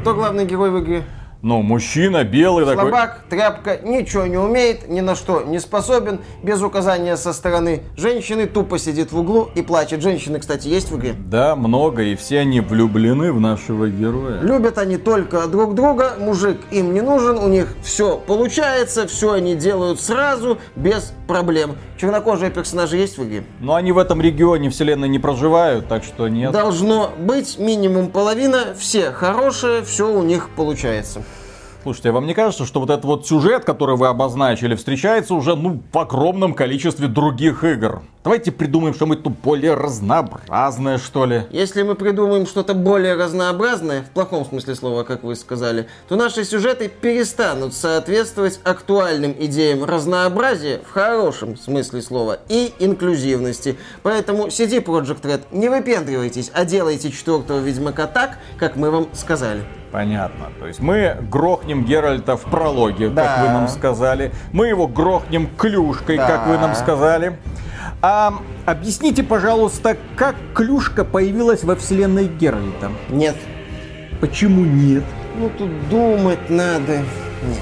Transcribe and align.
Кто 0.00 0.14
главный 0.14 0.46
герой 0.46 0.70
в 0.70 0.80
игре? 0.80 1.04
Ну, 1.42 1.62
мужчина 1.62 2.22
белый 2.22 2.66
такой. 2.66 2.90
Слабак, 2.90 3.24
тряпка, 3.30 3.78
ничего 3.82 4.26
не 4.26 4.36
умеет, 4.36 4.88
ни 4.88 5.00
на 5.00 5.14
что 5.14 5.42
не 5.42 5.58
способен, 5.58 6.20
без 6.42 6.60
указания 6.60 7.16
со 7.16 7.32
стороны 7.32 7.82
женщины, 7.96 8.46
тупо 8.46 8.78
сидит 8.78 9.10
в 9.10 9.18
углу 9.18 9.48
и 9.54 9.62
плачет. 9.62 10.02
Женщины, 10.02 10.38
кстати, 10.38 10.68
есть 10.68 10.90
в 10.90 10.98
игре? 10.98 11.14
Да, 11.18 11.56
много, 11.56 12.02
и 12.02 12.14
все 12.14 12.40
они 12.40 12.60
влюблены 12.60 13.32
в 13.32 13.40
нашего 13.40 13.88
героя. 13.88 14.40
Любят 14.42 14.76
они 14.76 14.98
только 14.98 15.46
друг 15.46 15.74
друга, 15.74 16.12
мужик 16.18 16.58
им 16.70 16.92
не 16.92 17.00
нужен, 17.00 17.38
у 17.38 17.48
них 17.48 17.74
все 17.82 18.18
получается, 18.18 19.06
все 19.06 19.32
они 19.32 19.54
делают 19.54 19.98
сразу, 20.00 20.58
без 20.76 21.14
проблем. 21.26 21.76
Чернокожие 21.98 22.50
персонажи 22.50 22.96
есть 22.96 23.16
в 23.16 23.24
игре? 23.24 23.44
Но 23.60 23.74
они 23.74 23.92
в 23.92 23.98
этом 23.98 24.20
регионе 24.20 24.68
вселенной 24.68 25.08
не 25.08 25.18
проживают, 25.18 25.88
так 25.88 26.04
что 26.04 26.28
нет. 26.28 26.52
Должно 26.52 27.12
быть 27.18 27.58
минимум 27.58 28.08
половина, 28.10 28.74
все 28.78 29.10
хорошие, 29.10 29.82
все 29.82 30.12
у 30.12 30.22
них 30.22 30.50
получается. 30.50 31.22
Слушайте, 31.82 32.10
а 32.10 32.12
вам 32.12 32.26
не 32.26 32.34
кажется, 32.34 32.66
что 32.66 32.78
вот 32.80 32.90
этот 32.90 33.06
вот 33.06 33.26
сюжет, 33.26 33.64
который 33.64 33.96
вы 33.96 34.08
обозначили, 34.08 34.74
встречается 34.74 35.34
уже, 35.34 35.56
ну, 35.56 35.80
в 35.90 35.98
огромном 35.98 36.52
количестве 36.52 37.08
других 37.08 37.64
игр? 37.64 38.02
Давайте 38.22 38.52
придумаем 38.52 38.92
что-нибудь 38.92 39.20
более 39.20 39.72
разнообразное, 39.72 40.98
что 40.98 41.24
ли. 41.24 41.44
Если 41.50 41.82
мы 41.82 41.94
придумаем 41.94 42.46
что-то 42.46 42.74
более 42.74 43.14
разнообразное, 43.14 44.02
в 44.02 44.10
плохом 44.10 44.44
смысле 44.44 44.74
слова, 44.74 45.04
как 45.04 45.22
вы 45.22 45.34
сказали, 45.34 45.88
то 46.06 46.16
наши 46.16 46.44
сюжеты 46.44 46.90
перестанут 46.90 47.72
соответствовать 47.72 48.60
актуальным 48.62 49.34
идеям 49.38 49.82
разнообразия 49.84 50.82
в 50.86 50.92
хорошем 50.92 51.56
смысле 51.56 52.02
слова 52.02 52.40
и 52.50 52.74
инклюзивности. 52.78 53.78
Поэтому 54.02 54.48
CD 54.48 54.84
Project 54.84 55.22
Red, 55.22 55.40
не 55.50 55.70
выпендривайтесь, 55.70 56.50
а 56.52 56.66
делайте 56.66 57.10
четвертого 57.10 57.60
Ведьмака 57.60 58.06
так, 58.06 58.36
как 58.58 58.76
мы 58.76 58.90
вам 58.90 59.08
сказали. 59.14 59.64
Понятно. 59.92 60.46
То 60.60 60.66
есть 60.66 60.80
мы 60.80 61.16
грохнем 61.30 61.84
Геральта 61.84 62.36
в 62.36 62.42
прологе, 62.42 63.08
Да. 63.08 63.22
как 63.24 63.40
вы 63.46 63.52
нам 63.52 63.68
сказали. 63.68 64.32
Мы 64.52 64.68
его 64.68 64.86
грохнем 64.86 65.48
клюшкой, 65.56 66.16
Да. 66.16 66.26
как 66.26 66.46
вы 66.46 66.58
нам 66.58 66.74
сказали. 66.74 67.36
А 68.02 68.34
объясните, 68.66 69.22
пожалуйста, 69.22 69.96
как 70.16 70.36
клюшка 70.54 71.04
появилась 71.04 71.64
во 71.64 71.74
вселенной 71.76 72.28
Геральта? 72.28 72.90
Нет. 73.08 73.36
Почему 74.20 74.64
нет? 74.64 75.04
Ну 75.38 75.50
тут 75.50 75.88
думать 75.88 76.48
надо. 76.48 76.98
Нет. 76.98 77.58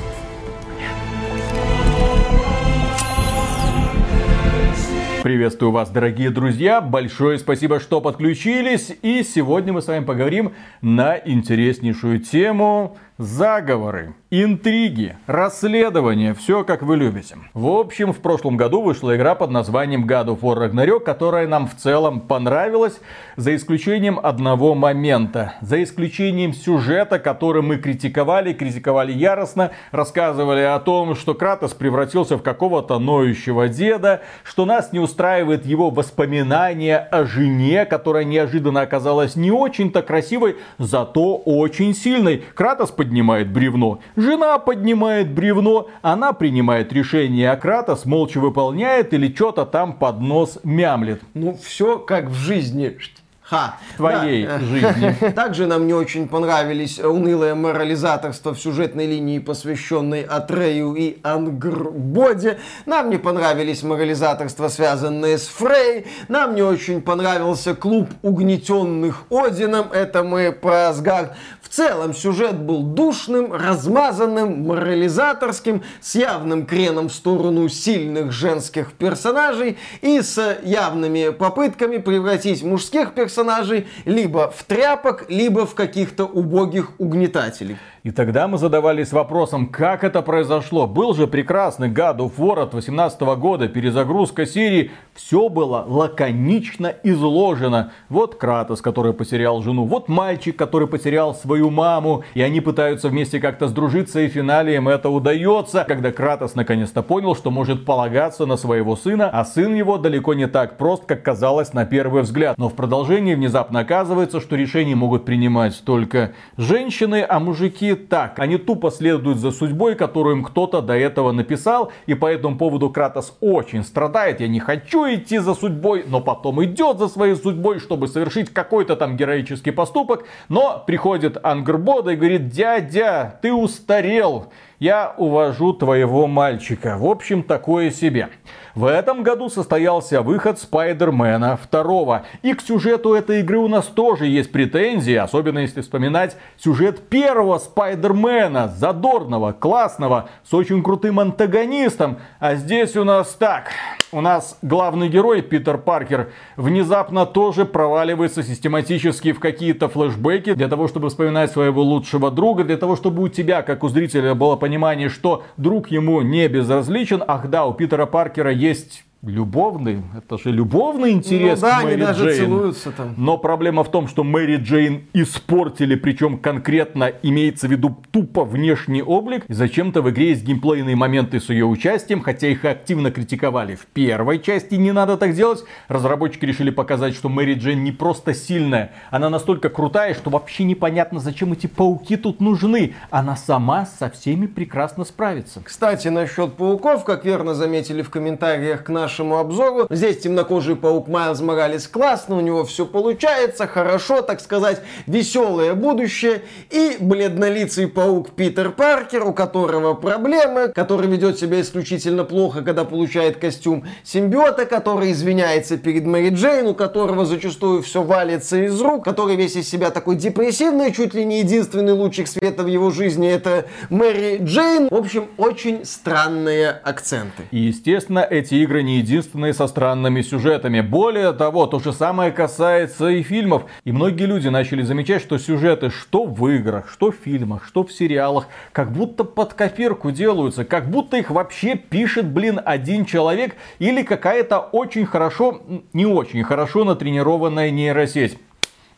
Приветствую 5.29 5.73
вас, 5.73 5.91
дорогие 5.91 6.31
друзья. 6.31 6.81
Большое 6.81 7.39
спасибо, 7.39 7.81
что 7.81 8.01
подключились. 8.01 8.97
И 9.03 9.23
сегодня 9.23 9.75
мы 9.75 9.83
с 9.83 9.87
вами 9.87 10.03
поговорим 10.03 10.55
на 10.81 11.19
интереснейшую 11.19 12.21
тему 12.21 12.97
заговоры, 13.19 14.15
интриги, 14.31 15.17
расследования. 15.27 16.35
Все 16.35 16.63
как 16.63 16.83
вы 16.83 16.97
любите. 16.97 17.37
В 17.53 17.67
общем, 17.67 18.13
в 18.13 18.19
прошлом 18.19 18.57
году 18.57 18.81
вышла 18.81 19.17
игра 19.17 19.35
под 19.35 19.51
названием 19.51 20.07
God 20.07 20.27
of 20.27 20.41
War 20.41 20.71
Ragnarok, 20.71 21.01
которая 21.01 21.49
нам 21.49 21.67
в 21.67 21.75
целом 21.75 22.21
понравилась, 22.21 23.01
за 23.37 23.57
исключением 23.57 24.21
одного 24.23 24.77
момента. 24.77 25.55
За 25.63 25.83
исключением 25.83 26.53
сюжета, 26.53 27.19
который 27.19 27.63
мы 27.63 27.79
критиковали, 27.79 28.53
критиковали 28.53 29.13
яростно, 29.13 29.73
рассказывали 29.91 30.61
о 30.61 30.79
том, 30.79 31.17
что 31.17 31.35
Кратос 31.35 31.75
превратился 31.75 32.37
в 32.39 32.43
какого-то 32.43 33.01
ноющего 33.01 33.69
деда, 33.69 34.23
что 34.45 34.65
нас 34.65 34.93
не 34.93 35.01
устраивает 35.01 35.67
его 35.67 35.91
воспоминания 35.91 36.99
о 36.99 37.25
жене, 37.25 37.85
которая 37.85 38.23
неожиданно 38.23 38.83
оказалась 38.83 39.35
не 39.35 39.51
очень-то 39.51 40.03
красивой, 40.03 40.57
зато 40.79 41.37
очень 41.37 41.97
сильной. 41.97 42.45
Кратос 42.55 42.93
поднимает 43.09 43.51
бревно, 43.51 44.01
жена 44.17 44.59
поднимает 44.59 45.31
бревно, 45.33 45.89
она 46.03 46.33
принимает 46.35 46.93
решение, 46.93 47.51
а 47.51 47.57
Кратос 47.57 48.05
молча 48.05 48.39
выполняет 48.39 49.15
или 49.15 49.35
что-то 49.35 49.65
там 49.65 49.95
под 49.95 50.21
нос 50.21 50.59
мямлет. 50.63 51.23
Ну, 51.33 51.57
все 51.63 51.99
как 51.99 52.27
в 52.27 52.35
жизни. 52.35 52.99
Ха. 53.41 53.77
Твоей 53.97 54.45
Да. 54.47 54.59
жизни. 54.59 55.31
Также 55.35 55.67
нам 55.67 55.87
не 55.87 55.95
очень 55.95 56.29
понравились 56.29 56.99
унылое 56.99 57.55
морализаторство 57.55 58.53
в 58.53 58.61
сюжетной 58.61 59.07
линии, 59.07 59.39
посвященной 59.39 60.21
Атрею 60.21 60.95
и 60.95 61.17
Ангрбоде. 61.23 62.59
Нам 62.85 63.09
не 63.09 63.17
понравились 63.17 63.83
морализаторства, 63.83 64.69
связанные 64.69 65.39
с 65.39 65.49
Фрей. 65.49 66.05
Нам 66.29 66.55
не 66.57 66.63
очень 66.63 67.01
понравился 67.01 67.75
клуб 67.75 68.11
угнетенных 68.21 69.23
Одином. 69.31 69.87
Это 69.93 70.23
мы 70.23 70.53
про 70.53 70.89
Асгард. 70.91 71.33
В 71.69 71.75
целом 71.75 72.15
сюжет 72.15 72.59
был 72.59 72.83
душным, 72.83 73.53
размазанным, 73.53 74.67
морализаторским, 74.67 75.83
с 76.01 76.15
явным 76.15 76.65
креном 76.65 77.11
в 77.11 77.13
сторону 77.13 77.69
сильных 77.69 78.33
женских 78.33 78.93
персонажей 78.95 79.77
и 80.01 80.23
с 80.23 80.59
явными 80.63 81.29
попытками 81.29 81.99
превратить 81.99 82.63
мужских 82.63 83.13
персонажей 83.13 83.87
либо 84.07 84.51
в 84.51 84.65
тряпок, 84.65 85.27
либо 85.29 85.67
в 85.67 85.75
каких-то 85.75 86.25
убогих 86.25 86.93
угнетателей. 86.97 87.77
И 88.05 88.13
тогда 88.13 88.47
мы 88.47 88.59
задавались 88.59 89.13
вопросом, 89.13 89.67
как 89.67 90.05
это 90.05 90.23
произошло. 90.23 90.87
Был 90.87 91.15
же 91.15 91.27
прекрасный 91.27 91.89
God 91.89 92.19
of 92.19 92.33
War 92.39 92.63
от 92.63 92.75
18 92.75 93.21
года, 93.21 93.69
перезагрузка 93.69 94.47
серии. 94.47 94.93
Все 95.15 95.49
было 95.49 95.85
лаконично 95.87 96.95
изложено. 97.03 97.93
Вот 98.09 98.37
Кратос, 98.37 98.81
который 98.81 99.13
потерял 99.13 99.63
жену. 99.63 99.85
Вот 99.85 100.09
мальчик, 100.09 100.57
который 100.57 100.87
потерял 100.87 101.35
свою 101.35 101.71
маму. 101.71 102.23
И 102.35 102.43
они 102.43 102.61
пытаются 102.61 103.09
вместе 103.09 103.41
как-то 103.41 103.67
сдружиться. 103.67 104.21
И 104.21 104.29
в 104.29 104.33
финале 104.33 104.77
им 104.77 104.89
это 104.89 105.11
удается. 105.11 105.85
Когда 105.89 106.13
Кратос 106.13 106.55
наконец-то 106.55 107.03
понял, 107.03 107.35
что 107.35 107.51
может 107.51 107.85
полагаться 107.85 108.47
на 108.47 108.57
своего 108.57 108.95
сына. 108.95 109.29
А 109.33 109.45
сын 109.45 109.75
его 109.75 109.99
далеко 109.99 110.35
не 110.35 110.47
так 110.47 110.79
прост, 110.79 111.05
как 111.05 111.25
казалось 111.25 111.73
на 111.73 111.85
первый 111.85 112.23
взгляд. 112.23 112.57
Но 112.59 112.69
в 112.69 112.75
продолжении 112.75 113.35
внезапно 113.35 113.81
оказывается, 113.81 114.41
что 114.41 114.55
решения 114.55 114.95
могут 114.95 115.25
принимать 115.25 115.83
только 115.85 116.33
женщины, 116.57 117.27
а 117.29 117.41
мужики 117.41 117.88
так. 117.95 118.39
Они 118.39 118.57
тупо 118.57 118.91
следуют 118.91 119.39
за 119.39 119.51
судьбой, 119.51 119.95
которую 119.95 120.37
им 120.37 120.45
кто-то 120.45 120.81
до 120.81 120.95
этого 120.95 121.33
написал. 121.33 121.93
И 122.07 122.15
по 122.15 122.27
этому 122.27 122.57
поводу 122.57 122.91
Кратос 122.91 123.37
очень 123.41 123.85
страдает. 123.85 124.41
Я 124.41 124.49
не 124.49 124.61
хочу 124.61 125.05
идти 125.07 125.39
за 125.39 125.55
судьбой, 125.55 126.05
но 126.07 126.21
потом 126.21 126.63
идет 126.65 126.99
за 126.99 127.09
своей 127.09 127.35
судьбой, 127.35 127.79
чтобы 127.79 128.09
совершить 128.09 128.51
какой-то 128.51 128.97
там 128.97 129.17
героический 129.17 129.71
поступок. 129.71 130.25
Но 130.49 130.83
приходит 130.87 131.39
Ангрбода 131.43 132.13
и 132.13 132.17
говорит, 132.17 132.49
дядя, 132.49 133.39
ты 133.43 133.53
устарел. 133.53 134.47
Я 134.79 135.13
увожу 135.17 135.73
твоего 135.73 136.29
мальчика. 136.29 136.97
В 136.99 137.07
общем, 137.07 137.43
такое 137.43 137.91
себе. 137.91 138.29
В 138.77 138.85
этом 138.85 139.25
году 139.25 139.49
состоялся 139.49 140.23
выход 140.23 140.61
Спайдермена 140.61 141.59
2. 141.69 142.23
И 142.43 142.55
к 142.55 142.61
сюжету 142.61 143.15
этой 143.15 143.41
игры 143.41 143.59
у 143.59 143.67
нас 143.67 143.87
тоже 143.87 144.27
есть 144.27 144.53
претензии, 144.53 145.17
особенно 145.17 145.59
если 145.59 145.81
вспоминать 145.81 146.37
сюжет 146.57 147.09
первого 147.09 147.59
Спайдермена, 147.59 148.69
задорного, 148.69 149.51
классного, 149.51 150.29
с 150.49 150.55
очень 150.55 150.85
крутым 150.85 151.19
антагонистом. 151.19 152.19
А 152.39 152.55
здесь 152.55 152.97
у 152.97 153.03
нас 153.03 153.35
так. 153.35 153.71
У 154.11 154.23
нас 154.23 154.59
главный 154.63 155.11
герой 155.11 155.43
Питер 155.43 155.77
Паркер 155.77 156.33
внезапно 156.57 157.27
тоже 157.27 157.67
проваливается 157.67 158.43
систематически 158.43 159.33
в 159.33 159.39
какие-то 159.39 159.91
флешбеки 159.91 160.55
для 160.55 160.69
того, 160.69 160.89
чтобы 160.89 161.11
вспоминать 161.11 161.53
своего 161.53 161.83
лучшего 161.83 162.31
друга, 162.31 162.65
для 162.65 162.79
того, 162.79 162.97
чтобы 162.97 163.23
у 163.23 163.29
тебя, 163.29 163.61
как 163.61 163.85
у 163.85 163.89
зрителя, 163.89 164.35
было 164.35 164.57
понимание, 164.57 165.11
что 165.11 165.45
друг 165.59 165.91
ему 165.91 166.23
не 166.23 166.49
безразличен. 166.49 167.23
Ах 167.27 167.49
да, 167.51 167.67
у 167.67 167.75
Питера 167.75 168.07
Паркера 168.07 168.51
есть 168.51 169.05
любовный, 169.23 170.03
это 170.17 170.39
же 170.39 170.53
любовный 170.53 171.11
интерес 171.11 171.61
ну 171.61 171.67
да, 171.67 171.81
к 171.81 171.85
Мэри 171.85 171.95
они 171.95 172.03
даже 172.03 172.25
Джейн. 172.25 172.37
целуются 172.37 172.93
там. 172.93 173.15
Но 173.17 173.37
проблема 173.37 173.83
в 173.83 173.91
том, 173.91 174.07
что 174.07 174.23
Мэри 174.23 174.57
Джейн 174.57 175.07
испортили, 175.13 175.97
причем 175.97 176.39
конкретно 176.39 177.11
имеется 177.23 177.67
в 177.67 177.71
виду 177.73 177.99
тупо 178.13 178.45
внешний 178.45 179.03
облик. 179.03 179.45
И 179.49 179.53
зачем-то 179.53 180.03
в 180.03 180.11
игре 180.11 180.31
есть 180.31 180.45
геймплейные 180.45 180.95
моменты 180.95 181.41
с 181.41 181.49
ее 181.49 181.67
участием, 181.67 182.21
хотя 182.21 182.47
их 182.47 182.65
активно 182.65 183.11
критиковали 183.11 183.75
в 183.75 183.87
первой 183.87 184.39
части, 184.39 184.77
не 184.77 184.93
надо 184.93 185.17
так 185.17 185.35
делать. 185.35 185.65
Разработчики 185.89 186.45
решили 186.45 186.71
показать, 186.71 187.17
что 187.17 187.29
Мэри 187.29 187.55
Джейн 187.55 187.83
не 187.83 187.91
просто 187.93 188.35
сильная, 188.35 188.93
она 189.11 189.31
настолько 189.31 189.69
крутая, 189.69 190.15
что 190.15 190.31
вообще 190.31 190.63
непонятно, 190.63 191.19
зачем 191.19 191.53
эти 191.53 191.67
пауки 191.67 192.17
тут 192.17 192.41
нужны. 192.41 192.95
Она 193.11 193.35
сама 193.35 193.87
со 193.87 194.11
всеми 194.11 194.47
прекрасно 194.47 195.05
справится. 195.05 195.61
Кстати, 195.65 196.07
насчет 196.07 196.55
пауков, 196.55 197.05
как 197.05 197.25
верно 197.25 197.55
заметили 197.55 198.03
в 198.03 198.11
комментариях 198.11 198.85
к 198.85 198.89
нашему 198.91 199.08
нашему 199.09 199.39
обзору. 199.39 199.87
Здесь 199.89 200.19
темнокожий 200.19 200.77
паук 200.77 201.09
Майлз 201.09 201.41
Моралес 201.41 201.89
классно, 201.89 202.37
у 202.37 202.41
него 202.43 202.67
все 202.67 202.85
получается, 202.85 203.67
хорошо, 203.67 204.21
так 204.21 204.39
сказать, 204.39 204.83
веселое 205.07 205.73
будущее. 205.73 206.43
И 206.69 206.99
бледнолицый 207.01 207.89
паук 207.89 208.33
Питер 208.33 208.71
Паркер, 208.71 209.25
у 209.25 209.33
которого 209.33 209.95
проблемы, 209.95 210.69
который 210.69 211.09
ведет 211.09 211.39
себя 211.39 211.63
исключительно 211.63 212.25
плохо, 212.25 212.61
когда 212.61 212.85
получает 212.85 213.39
костюм 213.39 213.87
симбиота, 214.05 214.67
который 214.67 215.13
извиняется 215.13 215.79
перед 215.79 216.05
Мэри 216.05 216.35
Джейн, 216.35 216.67
у 216.67 216.75
которого 216.75 217.25
зачастую 217.25 217.83
все 217.83 218.03
валится 218.03 218.63
из 218.63 218.79
рук, 218.79 219.05
который 219.05 219.37
весь 219.37 219.57
из 219.57 219.71
себя 219.71 219.91
такой 219.91 220.17
депрессивный, 220.17 220.93
чуть 220.93 221.15
ли 221.15 221.25
не 221.25 221.39
единственный 221.39 221.95
лучик 221.95 222.29
света 222.29 222.63
в 222.63 222.67
его 222.67 222.91
жизни 222.91 223.27
это 223.27 223.65
Мэри 223.89 224.41
Джейн. 224.43 224.89
В 224.91 224.95
общем, 224.95 225.29
очень 225.39 225.87
странные 225.87 226.69
акценты. 226.69 227.45
И, 227.51 227.59
естественно, 227.59 228.19
эти 228.19 228.57
игры 228.57 228.83
не 228.83 228.98
единственные 228.99 229.55
со 229.55 229.67
странными 229.67 230.23
сюжетами. 230.23 230.81
Более 230.81 231.33
того, 231.33 231.67
то 231.67 231.79
же 231.79 231.93
самое 231.93 232.31
касается 232.31 233.09
и 233.09 233.23
фильмов. 233.23 233.65
И 233.85 233.93
многие 233.93 234.25
люди 234.25 234.49
начали 234.49 234.83
замечать, 234.83 235.23
что 235.23 235.39
сюжеты 235.39 235.91
что 235.91 236.25
в 236.25 236.49
играх, 236.49 236.91
что 236.91 237.11
в 237.11 237.17
фильмах, 237.17 237.65
что 237.65 237.85
в 237.85 237.93
сериалах, 237.93 238.47
как 238.73 238.93
будто 238.93 239.25
под 239.25 239.55
копирку 239.55 240.11
делаются, 240.11 240.65
как 240.65 240.91
будто 240.91 241.17
их 241.17 241.31
вообще 241.31 241.77
пишет, 241.77 242.27
блин, 242.27 242.61
один 242.65 243.05
человек 243.05 243.57
или 243.79 244.03
какая-то 244.03 244.59
очень 244.59 245.07
хорошо, 245.07 245.63
не 245.93 246.07
очень 246.07 246.45
хорошо 246.45 246.85
натренированная 246.85 247.71
нейросеть. 247.71 248.39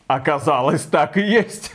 Оказалось, 0.07 0.81
так 0.81 1.17
и 1.17 1.21
есть. 1.21 1.73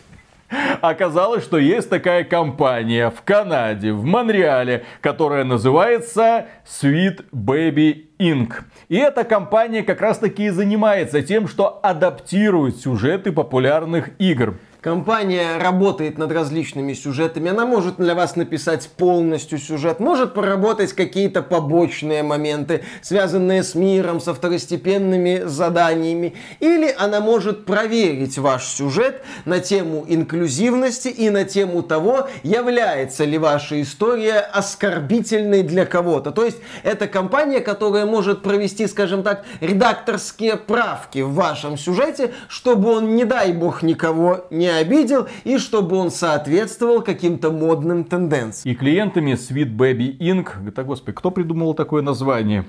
Оказалось, 0.80 1.42
что 1.42 1.58
есть 1.58 1.90
такая 1.90 2.24
компания 2.24 3.10
в 3.10 3.22
Канаде, 3.22 3.92
в 3.92 4.04
Монреале, 4.04 4.84
которая 5.00 5.44
называется 5.44 6.46
Sweet 6.64 7.26
Baby 7.32 8.06
Inc. 8.18 8.52
И 8.88 8.96
эта 8.96 9.24
компания 9.24 9.82
как 9.82 10.00
раз 10.00 10.18
таки 10.18 10.46
и 10.46 10.50
занимается 10.50 11.22
тем, 11.22 11.48
что 11.48 11.80
адаптирует 11.82 12.76
сюжеты 12.76 13.32
популярных 13.32 14.10
игр. 14.20 14.58
Компания 14.80 15.58
работает 15.58 16.18
над 16.18 16.30
различными 16.30 16.92
сюжетами. 16.92 17.50
Она 17.50 17.66
может 17.66 17.96
для 17.96 18.14
вас 18.14 18.36
написать 18.36 18.88
полностью 18.96 19.58
сюжет, 19.58 20.00
может 20.00 20.34
поработать 20.34 20.92
какие-то 20.92 21.42
побочные 21.42 22.22
моменты, 22.22 22.84
связанные 23.02 23.62
с 23.62 23.74
миром, 23.74 24.20
со 24.20 24.34
второстепенными 24.34 25.42
заданиями. 25.44 26.34
Или 26.60 26.94
она 26.96 27.20
может 27.20 27.64
проверить 27.64 28.38
ваш 28.38 28.64
сюжет 28.64 29.22
на 29.44 29.60
тему 29.60 30.04
инклюзивности 30.06 31.08
и 31.08 31.30
на 31.30 31.44
тему 31.44 31.82
того, 31.82 32.28
является 32.42 33.24
ли 33.24 33.38
ваша 33.38 33.80
история 33.82 34.38
оскорбительной 34.38 35.62
для 35.62 35.86
кого-то. 35.86 36.30
То 36.30 36.44
есть 36.44 36.58
это 36.82 37.08
компания, 37.08 37.60
которая 37.60 38.06
может 38.06 38.42
провести, 38.42 38.86
скажем 38.86 39.22
так, 39.22 39.44
редакторские 39.60 40.56
правки 40.56 41.20
в 41.20 41.32
вашем 41.32 41.76
сюжете, 41.76 42.32
чтобы 42.48 42.90
он, 42.90 43.16
не 43.16 43.24
дай 43.24 43.52
бог, 43.52 43.82
никого 43.82 44.46
не 44.50 44.65
обидел, 44.68 45.28
и 45.44 45.58
чтобы 45.58 45.96
он 45.96 46.10
соответствовал 46.10 47.02
каким-то 47.02 47.50
модным 47.50 48.04
тенденциям. 48.04 48.72
И 48.72 48.76
клиентами 48.76 49.32
Sweet 49.32 49.76
Baby 49.76 50.18
Inc. 50.18 50.72
Да, 50.74 50.82
господи, 50.82 51.14
кто 51.16 51.30
придумал 51.30 51.74
такое 51.74 52.02
название? 52.02 52.64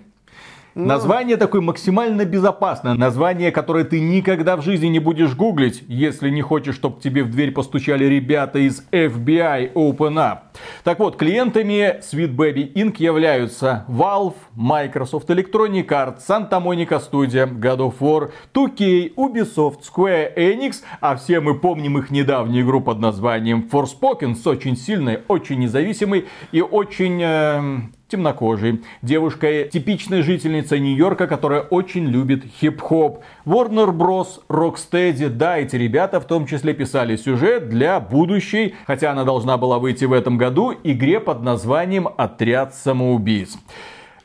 Ну... 0.78 0.86
Название 0.86 1.38
такое 1.38 1.62
максимально 1.62 2.24
безопасное. 2.24 2.94
Название, 2.94 3.52
которое 3.52 3.84
ты 3.84 4.00
никогда 4.00 4.56
в 4.56 4.62
жизни 4.62 4.86
не 4.86 5.00
будешь 5.00 5.34
гуглить, 5.36 5.84
если 5.88 6.30
не 6.30 6.44
хочешь, 6.44 6.76
чтобы 6.76 7.02
тебе 7.02 7.24
в 7.24 7.32
дверь 7.32 7.52
постучали 7.52 8.06
ребята 8.06 8.60
из 8.60 8.86
FBI 8.92 9.74
Open 9.74 10.14
Up. 10.18 10.38
Так 10.84 11.00
вот, 11.00 11.16
клиентами 11.16 12.00
Sweet 12.02 12.36
Baby 12.36 12.72
Inc. 12.74 12.98
являются 13.00 13.86
Valve, 13.88 14.36
Microsoft 14.56 15.28
Electronic 15.32 15.88
Arts, 15.88 16.20
Santa 16.28 16.62
Monica 16.64 17.02
Studio, 17.02 17.52
God 17.52 17.80
of 17.80 17.96
War, 18.00 18.30
2K, 18.54 19.16
Ubisoft, 19.16 19.80
Square 19.82 20.36
Enix, 20.36 20.84
а 21.02 21.16
все 21.16 21.40
мы 21.40 21.58
помним 21.58 21.98
их 21.98 22.12
недавнюю 22.12 22.64
игру 22.64 22.82
под 22.82 23.00
названием 23.00 23.68
Forspoken 23.72 24.36
с 24.36 24.46
очень 24.46 24.78
сильной, 24.78 25.22
очень 25.28 25.58
независимой 25.58 26.28
и 26.52 26.62
очень 26.62 27.20
э, 27.24 27.80
темнокожей. 28.08 28.82
Девушка 29.02 29.64
типичная 29.64 30.24
жительница 30.24 30.80
Нью-Йорка, 30.80 31.28
которая 31.28 31.62
очень 31.62 32.06
любит 32.06 32.44
хип-хоп. 32.60 33.24
Warner 33.46 33.92
Bros, 33.92 34.42
Rocksteady, 34.50 35.30
да, 35.30 35.58
эти 35.58 35.76
ребята 35.76 36.20
в 36.20 36.26
том 36.26 36.46
числе 36.46 36.74
писали 36.74 37.16
сюжет 37.16 37.70
для 37.70 38.00
будущей, 38.00 38.76
хотя 38.86 39.12
она 39.12 39.24
должна 39.24 39.58
была 39.58 39.80
выйти 39.80 40.06
в 40.06 40.14
этом 40.14 40.38
году, 40.38 40.74
игре 40.84 41.20
под 41.20 41.44
названием 41.44 42.08
«Отряд 42.18 42.74
самоубийц». 42.76 43.58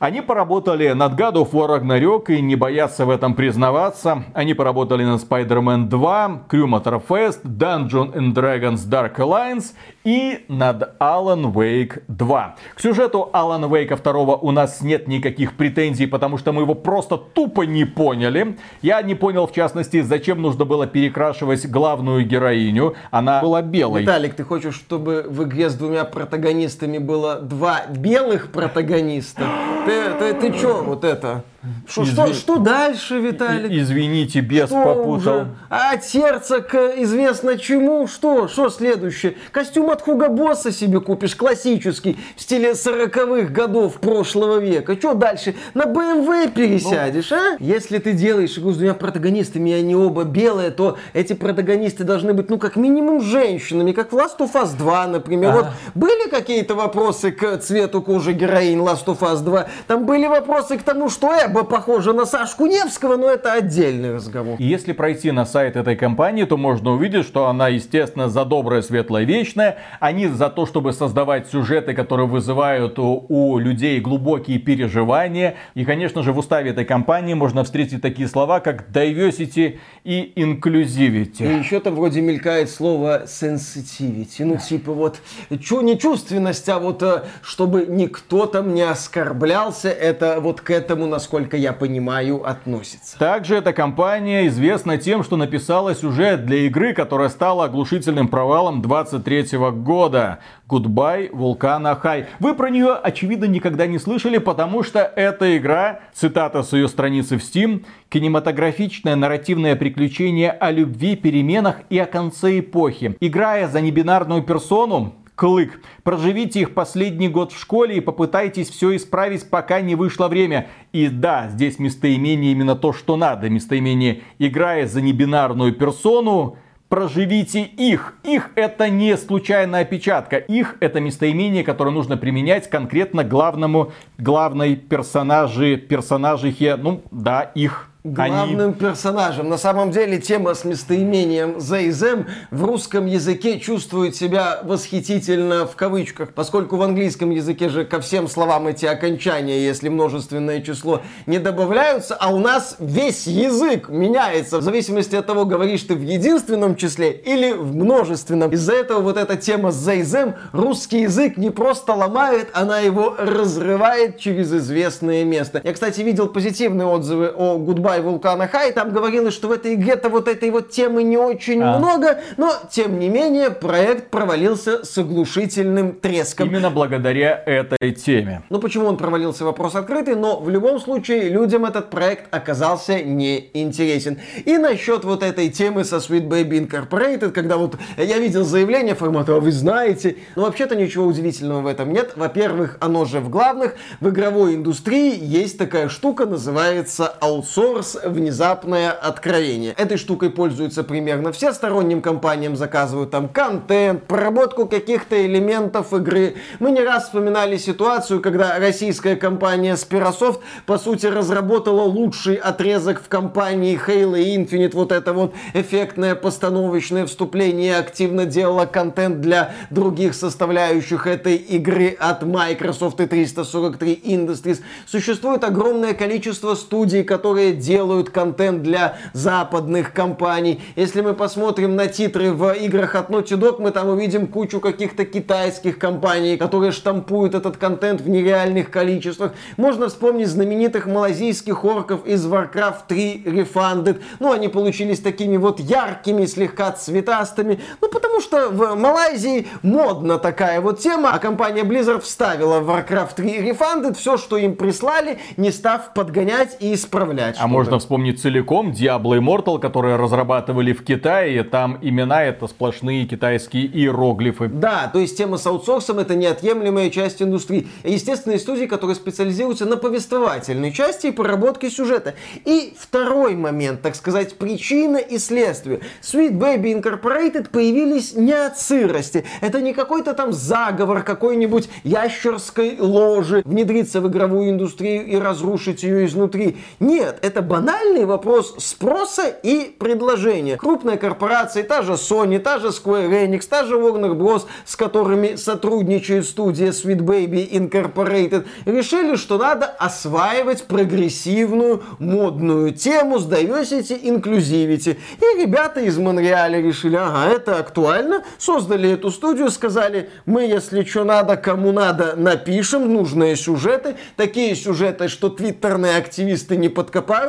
Они 0.03 0.19
поработали 0.19 0.89
над 0.89 1.13
God 1.13 1.35
of 1.35 1.51
War 1.51 1.79
Ragnarok 1.79 2.25
и 2.27 2.41
не 2.41 2.57
боятся 2.57 3.05
в 3.05 3.09
этом 3.09 3.35
признаваться. 3.35 4.25
Они 4.33 4.53
поработали 4.53 5.05
над 5.05 5.23
Spider-Man 5.23 5.85
2, 5.85 6.41
Crew 6.49 6.65
Motorfest, 6.65 7.43
Dungeon 7.45 8.13
and 8.13 8.33
Dragons 8.33 8.85
Dark 8.85 9.15
Alliance 9.15 9.67
и 10.03 10.43
над 10.49 10.97
Alan 10.99 11.53
Wake 11.53 12.03
2. 12.09 12.55
К 12.75 12.81
сюжету 12.81 13.29
Alan 13.31 13.69
Wake 13.69 13.97
2 13.97 14.35
у 14.35 14.51
нас 14.51 14.81
нет 14.81 15.07
никаких 15.07 15.55
претензий, 15.55 16.07
потому 16.07 16.37
что 16.37 16.51
мы 16.51 16.63
его 16.63 16.75
просто 16.75 17.15
тупо 17.15 17.61
не 17.61 17.85
поняли. 17.85 18.57
Я 18.81 19.01
не 19.03 19.15
понял, 19.15 19.47
в 19.47 19.53
частности, 19.53 20.01
зачем 20.01 20.41
нужно 20.41 20.65
было 20.65 20.85
перекрашивать 20.85 21.65
главную 21.69 22.25
героиню. 22.25 22.95
Она 23.09 23.41
была 23.41 23.61
белой. 23.61 24.01
Виталик, 24.01 24.33
ты 24.33 24.43
хочешь, 24.43 24.75
чтобы 24.75 25.25
в 25.29 25.43
игре 25.43 25.69
с 25.69 25.75
двумя 25.75 26.03
протагонистами 26.03 26.97
было 26.97 27.39
два 27.39 27.83
белых 27.87 28.51
протагониста? 28.51 29.43
Ты, 29.85 29.92
ты, 30.19 30.33
ты 30.33 30.59
чё 30.59 30.83
вот 30.83 31.03
это? 31.03 31.43
Что, 31.87 32.05
что, 32.05 32.33
что 32.33 32.57
дальше, 32.57 33.19
Виталик? 33.19 33.71
Извините, 33.71 34.43
что 34.65 34.83
попутал. 34.83 35.35
Уже? 35.35 35.47
А 35.69 35.93
от 35.93 36.03
сердца 36.03 36.59
к 36.59 36.75
известно 36.97 37.57
чему? 37.57 38.05
Что? 38.07 38.47
Что 38.49 38.69
следующее? 38.69 39.35
Костюм 39.51 39.89
от 39.89 40.01
Хуга 40.01 40.27
Босса 40.27 40.71
себе 40.71 40.99
купишь, 40.99 41.35
классический, 41.35 42.17
в 42.35 42.41
стиле 42.41 42.71
40-х 42.71 43.53
годов 43.53 43.99
прошлого 43.99 44.57
века. 44.57 44.95
Что 44.97 45.13
дальше? 45.13 45.55
На 45.73 45.83
BMW 45.83 46.51
пересядешь, 46.51 47.29
ну... 47.31 47.37
а? 47.37 47.57
Если 47.59 47.97
ты 47.99 48.11
делаешь 48.11 48.57
игру 48.57 48.71
с 48.71 48.77
двумя 48.77 48.93
протагонистами, 48.93 49.69
и 49.69 49.73
они 49.73 49.95
оба 49.95 50.25
белые, 50.25 50.71
то 50.71 50.97
эти 51.13 51.33
протагонисты 51.33 52.03
должны 52.03 52.33
быть, 52.33 52.49
ну, 52.49 52.57
как 52.57 52.75
минимум, 52.75 53.21
женщинами, 53.21 53.93
как 53.93 54.11
в 54.11 54.15
Last 54.17 54.39
of 54.39 54.51
Us 54.53 54.75
2, 54.77 55.07
например. 55.07 55.51
Ага. 55.51 55.57
Вот 55.59 55.67
были 55.95 56.29
какие-то 56.29 56.75
вопросы 56.75 57.31
к 57.31 57.57
цвету 57.59 58.01
кожи 58.01 58.33
героинь 58.33 58.79
Last 58.79 59.05
of 59.05 59.19
Us 59.19 59.41
2? 59.41 59.67
Там 59.87 60.05
были 60.05 60.27
вопросы 60.27 60.77
к 60.77 60.83
тому, 60.83 61.09
что 61.09 61.31
Эба 61.53 61.65
похожа 61.65 62.13
на 62.13 62.25
Сашку 62.25 62.65
Невского, 62.65 63.15
но 63.15 63.29
это 63.29 63.53
отдельный 63.53 64.15
разговор. 64.15 64.55
И 64.57 64.63
если 64.63 64.91
пройти 64.91 65.29
на 65.29 65.45
сайт 65.45 65.75
этой 65.75 65.95
компании, 65.95 66.45
то 66.45 66.57
можно 66.57 66.93
увидеть, 66.93 67.27
что 67.27 67.45
она, 67.45 67.67
естественно, 67.67 68.27
за 68.27 68.43
доброе, 68.43 68.81
светлое, 68.81 69.23
вечное. 69.23 69.77
Они 69.99 70.25
за 70.25 70.49
то, 70.49 70.65
чтобы 70.65 70.93
создавать 70.93 71.47
сюжеты, 71.47 71.93
которые 71.93 72.27
вызывают 72.27 72.97
у, 72.97 73.23
у 73.29 73.59
людей 73.59 73.99
глубокие 73.99 74.57
переживания. 74.57 75.53
И, 75.75 75.85
конечно 75.85 76.23
же, 76.23 76.33
в 76.33 76.39
уставе 76.39 76.71
этой 76.71 76.85
компании 76.85 77.35
можно 77.35 77.63
встретить 77.63 78.01
такие 78.01 78.27
слова, 78.27 78.59
как 78.59 78.89
diversity 78.89 79.77
и 80.03 80.33
inclusivity. 80.35 81.43
И 81.43 81.59
еще 81.59 81.79
там 81.81 81.93
вроде 81.93 82.21
мелькает 82.21 82.71
слово 82.71 83.25
sensitivity. 83.25 84.43
Ну, 84.43 84.57
типа 84.57 84.91
вот, 84.91 85.19
чу, 85.61 85.81
не 85.81 85.99
чувственность, 85.99 86.67
а 86.67 86.79
вот 86.79 87.03
э, 87.03 87.25
чтобы 87.43 87.85
никто 87.87 88.47
там 88.47 88.73
не 88.73 88.81
оскорблялся, 88.81 89.89
это 89.89 90.39
вот 90.39 90.61
к 90.61 90.71
этому, 90.71 91.05
насколько 91.05 91.42
я 91.51 91.73
понимаю, 91.73 92.47
относится. 92.47 93.17
Также 93.19 93.55
эта 93.55 93.73
компания 93.73 94.47
известна 94.47 94.97
тем, 94.97 95.23
что 95.23 95.35
написала 95.35 95.93
сюжет 95.95 96.45
для 96.45 96.65
игры, 96.67 96.93
которая 96.93 97.29
стала 97.29 97.65
оглушительным 97.65 98.27
провалом 98.27 98.81
23 98.81 99.57
года. 99.71 100.39
Goodbye 100.67 101.29
Volcano 101.31 101.99
High. 102.01 102.25
Вы 102.39 102.53
про 102.55 102.69
нее, 102.69 102.93
очевидно, 102.93 103.45
никогда 103.45 103.85
не 103.85 103.99
слышали, 103.99 104.37
потому 104.37 104.83
что 104.83 104.99
эта 104.99 105.57
игра, 105.57 105.99
цитата 106.13 106.63
с 106.63 106.73
ее 106.73 106.87
страницы 106.87 107.37
в 107.37 107.41
Steam, 107.41 107.85
кинематографичное 108.09 109.15
нарративное 109.15 109.75
приключение 109.75 110.51
о 110.51 110.71
любви, 110.71 111.15
переменах 111.15 111.77
и 111.89 111.99
о 111.99 112.05
конце 112.05 112.59
эпохи. 112.59 113.15
Играя 113.19 113.67
за 113.67 113.81
небинарную 113.81 114.43
персону, 114.43 115.13
Клык. 115.35 115.81
Проживите 116.03 116.61
их 116.61 116.73
последний 116.73 117.27
год 117.27 117.51
в 117.51 117.59
школе 117.59 117.97
и 117.97 118.01
попытайтесь 118.01 118.69
все 118.69 118.95
исправить, 118.95 119.49
пока 119.49 119.81
не 119.81 119.95
вышло 119.95 120.27
время. 120.27 120.67
И 120.91 121.07
да, 121.07 121.47
здесь 121.49 121.79
местоимение 121.79 122.51
именно 122.51 122.75
то, 122.75 122.93
что 122.93 123.15
надо. 123.15 123.49
Местоимение 123.49 124.21
«играя 124.37 124.85
за 124.85 125.01
небинарную 125.01 125.73
персону», 125.73 126.57
проживите 126.87 127.63
их. 127.63 128.13
Их 128.23 128.51
это 128.53 128.89
не 128.89 129.17
случайная 129.17 129.81
опечатка. 129.81 130.37
Их 130.37 130.77
это 130.79 130.99
местоимение, 130.99 131.63
которое 131.63 131.89
нужно 131.89 132.17
применять 132.17 132.69
конкретно 132.69 133.23
главному, 133.23 133.91
главной 134.19 134.75
персонаже, 134.75 135.77
персонажихе, 135.77 136.75
ну 136.75 137.01
да, 137.09 137.41
их 137.41 137.89
главным 138.03 138.71
Они... 138.71 138.73
персонажем. 138.73 139.49
На 139.49 139.57
самом 139.57 139.91
деле 139.91 140.19
тема 140.19 140.53
с 140.53 140.65
местоимением 140.65 141.57
«the 141.57 141.89
them» 141.89 142.25
в 142.51 142.63
русском 142.65 143.05
языке 143.05 143.59
чувствует 143.59 144.15
себя 144.15 144.59
восхитительно 144.63 145.65
в 145.65 145.75
кавычках, 145.75 146.33
поскольку 146.33 146.75
в 146.75 146.81
английском 146.81 147.29
языке 147.29 147.69
же 147.69 147.85
ко 147.85 148.01
всем 148.01 148.27
словам 148.27 148.67
эти 148.67 148.85
окончания, 148.85 149.63
если 149.63 149.87
множественное 149.87 150.61
число, 150.61 151.01
не 151.27 151.39
добавляются, 151.39 152.15
а 152.15 152.33
у 152.33 152.39
нас 152.39 152.75
весь 152.79 153.25
язык 153.25 153.87
меняется 153.87 154.57
в 154.57 154.61
зависимости 154.61 155.15
от 155.15 155.25
того, 155.25 155.45
говоришь 155.45 155.83
ты 155.83 155.95
в 155.95 156.01
единственном 156.01 156.75
числе 156.75 157.11
или 157.11 157.53
в 157.53 157.73
множественном. 157.73 158.51
Из-за 158.51 158.73
этого 158.73 158.99
вот 158.99 159.17
эта 159.17 159.37
тема 159.37 159.71
с 159.71 159.87
«they 159.87 160.01
them» 160.01 160.33
русский 160.51 161.03
язык 161.03 161.37
не 161.37 161.51
просто 161.51 161.93
ломает, 161.93 162.49
она 162.53 162.79
его 162.79 163.15
разрывает 163.17 164.19
через 164.19 164.51
известное 164.51 165.23
место. 165.23 165.61
Я, 165.63 165.71
кстати, 165.71 166.01
видел 166.01 166.27
позитивные 166.27 166.85
отзывы 166.85 167.31
о 167.33 167.57
Goodbye 167.57 167.92
Вулкана 168.01 168.47
Хай, 168.47 168.71
там 168.71 168.91
говорилось, 168.91 169.33
что 169.33 169.47
в 169.47 169.51
этой 169.51 169.73
игре-то 169.73 170.09
вот 170.09 170.27
этой 170.27 170.49
вот 170.49 170.69
темы 170.69 171.03
не 171.03 171.17
очень 171.17 171.61
а. 171.61 171.77
много, 171.77 172.21
но, 172.37 172.53
тем 172.69 172.99
не 172.99 173.09
менее, 173.09 173.49
проект 173.49 174.09
провалился 174.09 174.83
с 174.85 174.97
оглушительным 174.97 175.93
треском. 175.93 176.49
Именно 176.49 176.69
благодаря 176.69 177.41
этой 177.45 177.91
теме. 177.91 178.43
Ну, 178.49 178.59
почему 178.59 178.87
он 178.87 178.97
провалился, 178.97 179.45
вопрос 179.45 179.75
открытый, 179.75 180.15
но 180.15 180.39
в 180.39 180.49
любом 180.49 180.79
случае 180.79 181.29
людям 181.29 181.65
этот 181.65 181.89
проект 181.89 182.33
оказался 182.33 183.01
не 183.03 183.49
интересен. 183.53 184.19
И 184.45 184.57
насчет 184.57 185.03
вот 185.03 185.23
этой 185.23 185.49
темы 185.49 185.83
со 185.83 185.97
Sweet 185.97 186.27
Baby 186.27 186.67
Incorporated, 186.67 187.31
когда 187.31 187.57
вот 187.57 187.77
я 187.97 188.17
видел 188.17 188.43
заявление 188.43 188.95
формата, 188.95 189.35
а 189.35 189.39
вы 189.39 189.51
знаете, 189.51 190.17
ну, 190.35 190.43
вообще-то 190.43 190.75
ничего 190.75 191.05
удивительного 191.05 191.61
в 191.61 191.67
этом 191.67 191.91
нет. 191.91 192.13
Во-первых, 192.15 192.77
оно 192.79 193.05
же 193.05 193.19
в 193.19 193.29
главных, 193.29 193.75
в 193.99 194.09
игровой 194.09 194.55
индустрии 194.55 195.17
есть 195.17 195.57
такая 195.57 195.89
штука, 195.89 196.25
называется 196.25 197.07
аутсорс, 197.07 197.82
внезапное 198.03 198.91
откровение. 198.91 199.73
Этой 199.77 199.97
штукой 199.97 200.29
пользуются 200.29 200.83
примерно 200.83 201.31
все, 201.31 201.53
сторонним 201.53 202.01
компаниям 202.01 202.55
заказывают 202.55 203.11
там 203.11 203.27
контент, 203.27 204.03
проработку 204.03 204.65
каких-то 204.65 205.25
элементов 205.25 205.93
игры. 205.93 206.35
Мы 206.59 206.71
не 206.71 206.81
раз 206.81 207.05
вспоминали 207.05 207.57
ситуацию, 207.57 208.21
когда 208.21 208.57
российская 208.59 209.15
компания 209.15 209.73
Spirasoft, 209.73 210.39
по 210.65 210.77
сути, 210.77 211.07
разработала 211.07 211.83
лучший 211.83 212.35
отрезок 212.35 213.01
в 213.03 213.07
компании 213.07 213.79
Halo 213.87 214.15
Infinite, 214.15 214.73
вот 214.73 214.91
это 214.91 215.13
вот 215.13 215.33
эффектное 215.53 216.15
постановочное 216.15 217.05
вступление, 217.05 217.77
активно 217.77 218.25
делала 218.25 218.65
контент 218.65 219.19
для 219.19 219.53
других 219.69 220.15
составляющих 220.15 221.07
этой 221.07 221.35
игры 221.35 221.95
от 221.99 222.23
Microsoft 222.23 222.99
и 223.01 223.05
343 223.05 224.01
Industries. 224.05 224.61
Существует 224.85 225.43
огромное 225.43 225.93
количество 225.93 226.55
студий, 226.55 227.03
которые 227.03 227.53
делают 227.53 227.72
контент 228.09 228.63
для 228.63 228.97
западных 229.13 229.93
компаний. 229.93 230.61
Если 230.75 231.01
мы 231.01 231.13
посмотрим 231.13 231.75
на 231.75 231.87
титры 231.87 232.31
в 232.31 232.53
играх 232.53 232.95
от 232.95 233.09
Naughty 233.09 233.37
Dog, 233.37 233.57
мы 233.59 233.71
там 233.71 233.89
увидим 233.89 234.27
кучу 234.27 234.59
каких-то 234.59 235.05
китайских 235.05 235.77
компаний, 235.79 236.37
которые 236.37 236.71
штампуют 236.71 237.35
этот 237.35 237.57
контент 237.57 238.01
в 238.01 238.09
нереальных 238.09 238.69
количествах. 238.69 239.33
Можно 239.57 239.89
вспомнить 239.89 240.27
знаменитых 240.27 240.85
малазийских 240.85 241.63
орков 241.63 242.05
из 242.05 242.25
Warcraft 242.25 242.87
3 242.87 243.23
Refunded. 243.25 244.01
Ну, 244.19 244.31
они 244.31 244.47
получились 244.47 244.99
такими 244.99 245.37
вот 245.37 245.59
яркими, 245.59 246.25
слегка 246.25 246.71
цветастыми. 246.71 247.59
Ну, 247.81 247.89
потому 247.89 248.21
что 248.21 248.49
в 248.49 248.75
Малайзии 248.75 249.47
модна 249.61 250.17
такая 250.17 250.61
вот 250.61 250.79
тема, 250.79 251.11
а 251.13 251.19
компания 251.19 251.63
Blizzard 251.63 252.01
вставила 252.01 252.59
в 252.59 252.69
Warcraft 252.69 253.15
3 253.15 253.49
Refunded 253.49 253.95
все, 253.95 254.17
что 254.17 254.37
им 254.37 254.55
прислали, 254.55 255.19
не 255.37 255.51
став 255.51 255.93
подгонять 255.93 256.57
и 256.59 256.73
исправлять. 256.73 257.37
А 257.39 257.47
можно 257.63 257.79
вспомнить 257.79 258.21
целиком 258.21 258.71
Diablo 258.71 259.17
Immortal, 259.17 259.57
которые 259.57 259.95
разрабатывали 259.95 260.73
в 260.73 260.83
Китае, 260.83 261.43
там 261.43 261.77
имена 261.81 262.23
это 262.23 262.47
сплошные 262.47 263.05
китайские 263.05 263.67
иероглифы. 263.67 264.49
Да, 264.49 264.89
то 264.91 264.99
есть 264.99 265.17
тема 265.17 265.37
с 265.37 265.47
аутсорсом 265.47 265.99
это 265.99 266.15
неотъемлемая 266.15 266.89
часть 266.89 267.21
индустрии. 267.21 267.67
Естественно, 267.85 268.37
студии, 268.37 268.65
которые 268.65 268.95
специализируются 268.95 269.65
на 269.65 269.77
повествовательной 269.77 270.73
части 270.73 271.07
и 271.07 271.11
проработке 271.11 271.69
сюжета. 271.69 272.15
И 272.43 272.73
второй 272.77 273.35
момент, 273.35 273.81
так 273.81 273.95
сказать, 273.95 274.37
причина 274.37 274.97
и 274.97 275.17
следствие. 275.17 275.79
Sweet 276.01 276.31
Baby 276.31 276.81
Incorporated 276.81 277.49
появились 277.49 278.13
не 278.13 278.33
от 278.33 278.59
сырости. 278.59 279.23
Это 279.39 279.61
не 279.61 279.73
какой-то 279.73 280.13
там 280.13 280.33
заговор 280.33 281.03
какой-нибудь 281.03 281.69
ящерской 281.85 282.77
ложи 282.77 283.41
внедриться 283.45 284.01
в 284.01 284.09
игровую 284.09 284.49
индустрию 284.49 285.05
и 285.05 285.15
разрушить 285.15 285.83
ее 285.83 286.05
изнутри. 286.05 286.57
Нет, 286.81 287.19
это 287.21 287.41
банальный 287.53 288.05
вопрос 288.05 288.55
спроса 288.57 289.27
и 289.27 289.65
предложения. 289.77 290.57
Крупные 290.57 290.97
корпорации, 290.97 291.61
та 291.61 291.83
же 291.83 291.93
Sony, 291.93 292.39
та 292.39 292.57
же 292.57 292.69
Square 292.69 293.27
Enix, 293.27 293.47
та 293.47 293.63
же 293.63 293.75
Warner 293.75 294.15
Bros., 294.15 294.45
с 294.65 294.75
которыми 294.75 295.35
сотрудничает 295.35 296.25
студия 296.25 296.71
Sweet 296.71 297.01
Baby 297.01 297.47
Incorporated, 297.51 298.47
решили, 298.65 299.15
что 299.17 299.37
надо 299.37 299.67
осваивать 299.67 300.63
прогрессивную 300.63 301.83
модную 301.99 302.73
тему 302.73 303.19
с 303.19 303.27
diversity 303.27 304.01
inclusivity. 304.01 304.97
И 305.21 305.39
ребята 305.39 305.81
из 305.81 305.99
Монреаля 305.99 306.59
решили, 306.59 306.95
ага, 306.95 307.31
это 307.31 307.59
актуально, 307.59 308.23
создали 308.39 308.93
эту 308.93 309.11
студию, 309.11 309.51
сказали, 309.51 310.09
мы, 310.25 310.41
если 310.41 310.83
что 310.83 311.03
надо, 311.03 311.37
кому 311.37 311.71
надо, 311.71 312.15
напишем 312.15 312.91
нужные 312.91 313.35
сюжеты, 313.35 313.95
такие 314.15 314.55
сюжеты, 314.55 315.07
что 315.07 315.29
твиттерные 315.29 315.97
активисты 315.97 316.57
не 316.57 316.69